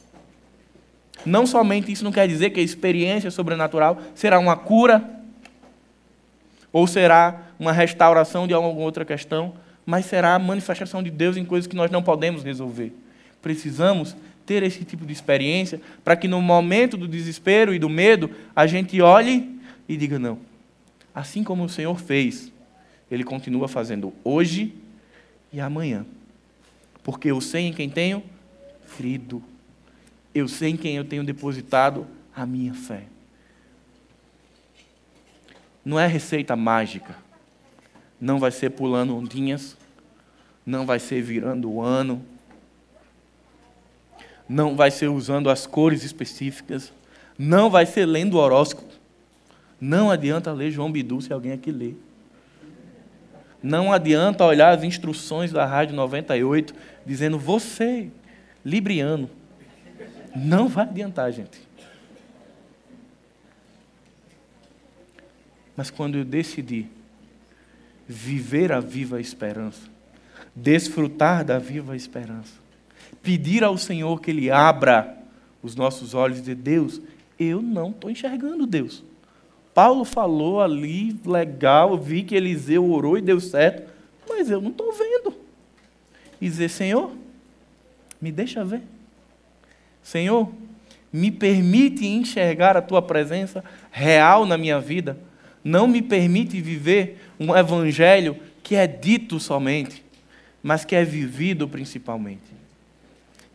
[1.26, 5.04] Não somente isso não quer dizer que a experiência sobrenatural será uma cura
[6.72, 9.54] ou será uma restauração de alguma outra questão,
[9.86, 12.94] mas será a manifestação de Deus em coisas que nós não podemos resolver
[13.44, 18.32] precisamos ter esse tipo de experiência para que no momento do desespero e do medo
[18.56, 20.40] a gente olhe e diga: não.
[21.14, 22.52] Assim como o Senhor fez,
[23.12, 24.74] Ele continua fazendo hoje
[25.52, 26.06] e amanhã.
[27.04, 28.24] Porque eu sei em quem tenho
[28.96, 29.44] crido.
[30.34, 33.06] Eu sei em quem eu tenho depositado a minha fé.
[35.84, 37.16] Não é receita mágica.
[38.20, 39.78] Não vai ser pulando ondinhas.
[40.66, 42.26] Não vai ser virando o ano
[44.48, 46.94] não vai ser usando as cores específicas,
[47.38, 48.94] não vai ser lendo o horóscopo.
[49.80, 51.94] Não adianta ler João Bidu se alguém aqui lê.
[53.64, 58.10] Não adianta olhar as instruções da Rádio 98 dizendo você,
[58.64, 59.30] libriano.
[60.36, 61.62] Não vai adiantar, gente.
[65.78, 66.88] Mas quando eu decidi
[68.06, 69.90] viver a viva esperança,
[70.54, 72.54] desfrutar da viva esperança,
[73.22, 75.18] pedir ao Senhor que Ele abra
[75.62, 77.02] os nossos olhos e dizer: Deus,
[77.40, 79.04] eu não estou enxergando Deus.
[79.74, 83.92] Paulo falou ali, legal, vi que Eliseu orou e deu certo,
[84.30, 85.34] mas eu não estou vendo.
[86.40, 87.12] E dizer: Senhor,
[88.22, 88.82] me deixa ver.
[90.04, 90.50] Senhor,
[91.12, 95.18] me permite enxergar a tua presença real na minha vida.
[95.64, 100.04] Não me permite viver um evangelho que é dito somente,
[100.62, 102.42] mas que é vivido principalmente.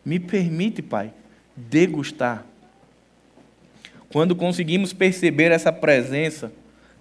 [0.03, 1.11] Me permite, Pai,
[1.55, 2.45] degustar.
[4.11, 6.51] Quando conseguimos perceber essa presença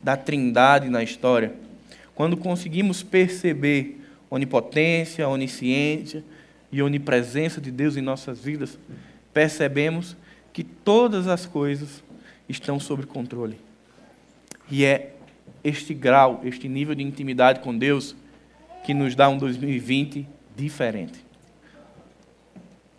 [0.02, 1.54] da Trindade na história,
[2.14, 4.00] quando conseguimos perceber
[4.30, 6.22] onipotência, onisciência
[6.70, 8.78] e onipresença de Deus em nossas vidas,
[9.32, 10.16] percebemos
[10.52, 12.02] que todas as coisas
[12.48, 13.59] estão sob controle.
[14.70, 15.14] E é
[15.64, 18.14] este grau, este nível de intimidade com Deus
[18.84, 21.24] que nos dá um 2020 diferente.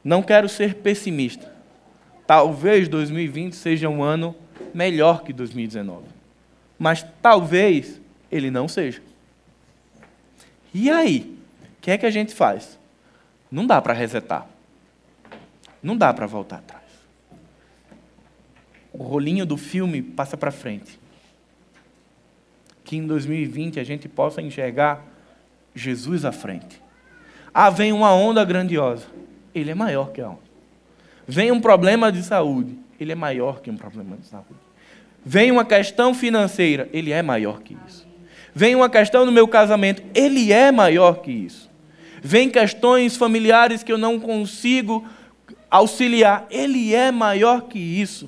[0.04, 1.59] Não quero ser pessimista.
[2.30, 4.36] Talvez 2020 seja um ano
[4.72, 6.06] melhor que 2019.
[6.78, 8.00] Mas talvez
[8.32, 9.02] ele não seja.
[10.72, 11.36] E aí?
[11.64, 12.78] O que é que a gente faz?
[13.50, 14.46] Não dá para resetar.
[15.82, 16.84] Não dá para voltar atrás.
[18.94, 21.00] O rolinho do filme passa para frente.
[22.84, 25.04] Que em 2020 a gente possa enxergar
[25.74, 26.80] Jesus à frente.
[27.52, 29.08] Ah, vem uma onda grandiosa.
[29.52, 30.49] Ele é maior que a onda.
[31.30, 32.76] Vem um problema de saúde.
[33.00, 34.60] Ele é maior que um problema de saúde.
[35.24, 36.90] Vem uma questão financeira.
[36.92, 38.08] Ele é maior que isso.
[38.54, 40.02] Vem uma questão no meu casamento.
[40.16, 41.70] Ele é maior que isso.
[42.20, 45.08] Vem questões familiares que eu não consigo
[45.70, 46.48] auxiliar.
[46.50, 48.28] Ele é maior que isso.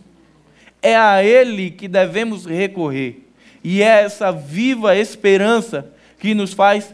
[0.80, 3.28] É a Ele que devemos recorrer.
[3.64, 6.94] E é essa viva esperança que nos faz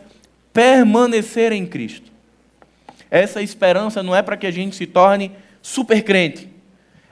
[0.53, 2.10] permanecer em Cristo.
[3.12, 5.34] Essa esperança não é para que a gente se torne
[5.68, 6.49] super crente.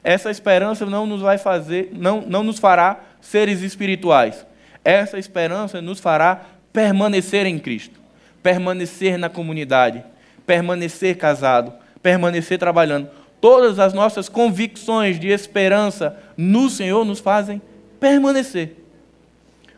[0.02, 4.48] Essa esperança não nos vai fazer, não, não nos fará seres espirituais.
[4.84, 6.42] Essa esperança nos fará
[6.72, 8.00] permanecer em Cristo,
[8.42, 10.06] permanecer na comunidade,
[10.48, 13.10] permanecer casado, permanecer trabalhando.
[13.42, 17.62] Todas as nossas convicções de esperança no Senhor nos fazem
[18.00, 18.78] permanecer.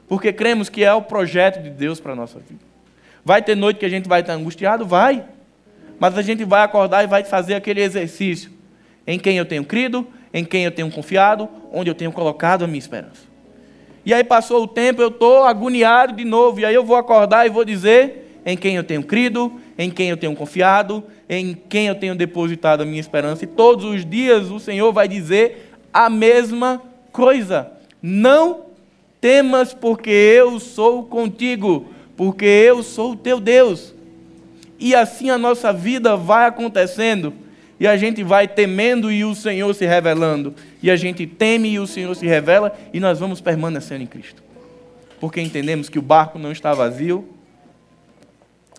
[0.08, 2.62] Porque cremos que é o projeto de Deus para a nossa vida.
[3.26, 4.86] Vai ter noite que a gente vai estar angustiado?
[4.86, 5.26] Vai.
[6.00, 8.57] Mas a gente vai acordar e vai fazer aquele exercício.
[9.08, 12.68] Em quem eu tenho crido, em quem eu tenho confiado, onde eu tenho colocado a
[12.68, 13.26] minha esperança.
[14.06, 16.60] E aí passou o tempo, eu estou agoniado de novo.
[16.60, 20.10] E aí eu vou acordar e vou dizer em quem eu tenho crido, em quem
[20.10, 23.44] eu tenho confiado, em quem eu tenho depositado a minha esperança.
[23.44, 26.82] E todos os dias o Senhor vai dizer a mesma
[27.12, 27.72] coisa.
[28.02, 28.68] Não
[29.20, 33.94] temas, porque eu sou contigo, porque eu sou o teu Deus.
[34.80, 37.34] E assim a nossa vida vai acontecendo
[37.80, 40.54] e a gente vai temendo e o Senhor se revelando.
[40.82, 44.42] E a gente teme e o Senhor se revela e nós vamos permanecer em Cristo.
[45.20, 47.28] Porque entendemos que o barco não está vazio,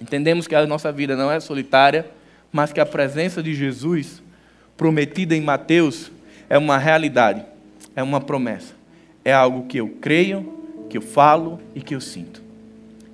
[0.01, 2.07] entendemos que a nossa vida não é solitária,
[2.53, 4.22] mas que a presença de Jesus,
[4.76, 6.11] prometida em Mateus,
[6.49, 7.44] é uma realidade,
[7.94, 8.74] é uma promessa.
[9.24, 10.55] É algo que eu creio,
[10.88, 12.42] que eu falo e que eu sinto.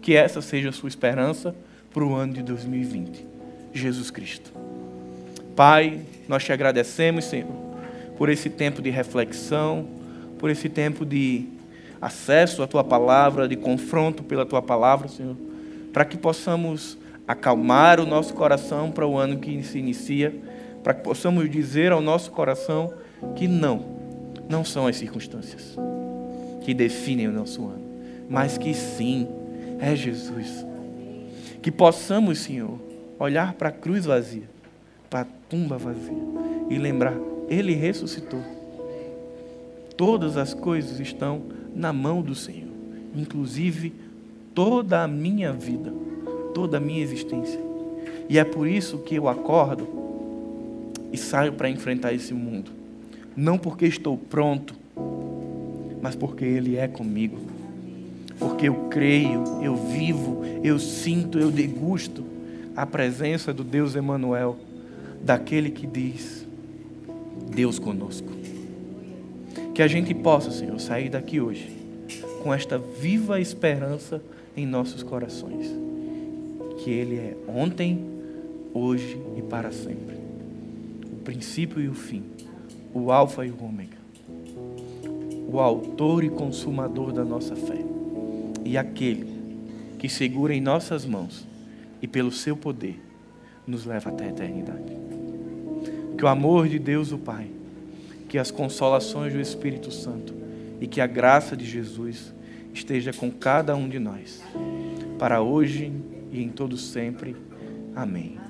[0.00, 1.54] Que essa seja a sua esperança
[1.92, 3.26] para o ano de 2020.
[3.72, 4.53] Jesus Cristo.
[5.56, 7.48] Pai, nós te agradecemos, Senhor,
[8.18, 9.86] por esse tempo de reflexão,
[10.38, 11.46] por esse tempo de
[12.00, 15.36] acesso à tua palavra, de confronto pela tua palavra, Senhor,
[15.92, 20.34] para que possamos acalmar o nosso coração para o ano que se inicia,
[20.82, 22.92] para que possamos dizer ao nosso coração
[23.36, 23.84] que não,
[24.48, 25.76] não são as circunstâncias
[26.62, 27.84] que definem o nosso ano,
[28.28, 29.28] mas que sim,
[29.78, 30.66] é Jesus.
[31.62, 32.78] Que possamos, Senhor,
[33.18, 34.53] olhar para a cruz vazia
[35.14, 36.24] para a tumba vazia
[36.68, 37.14] e lembrar:
[37.48, 38.40] Ele ressuscitou.
[39.96, 41.40] Todas as coisas estão
[41.72, 42.72] na mão do Senhor,
[43.14, 43.92] inclusive
[44.52, 45.94] toda a minha vida,
[46.52, 47.60] toda a minha existência.
[48.28, 49.86] E é por isso que eu acordo
[51.12, 52.72] e saio para enfrentar esse mundo.
[53.36, 54.74] Não porque estou pronto,
[56.02, 57.38] mas porque Ele é comigo.
[58.36, 62.24] Porque eu creio, eu vivo, eu sinto, eu degusto
[62.76, 64.58] a presença do Deus Emanuel
[65.24, 66.46] daquele que diz:
[67.54, 68.28] Deus conosco.
[69.74, 71.74] Que a gente possa, Senhor, sair daqui hoje
[72.42, 74.22] com esta viva esperança
[74.56, 75.66] em nossos corações.
[76.78, 78.04] Que Ele é ontem,
[78.72, 80.16] hoje e para sempre.
[81.12, 82.22] O princípio e o fim,
[82.92, 83.96] o Alfa e o Ômega,
[85.50, 87.82] o Autor e Consumador da nossa fé,
[88.64, 89.26] e aquele
[89.98, 91.46] que segura em nossas mãos
[92.02, 93.00] e pelo seu poder
[93.66, 95.03] nos leva até a eternidade.
[96.16, 97.48] Que o amor de Deus, o Pai,
[98.28, 100.34] que as consolações do Espírito Santo
[100.80, 102.34] e que a graça de Jesus
[102.72, 104.42] esteja com cada um de nós,
[105.18, 105.92] para hoje
[106.32, 107.36] e em todo sempre.
[107.94, 108.43] Amém.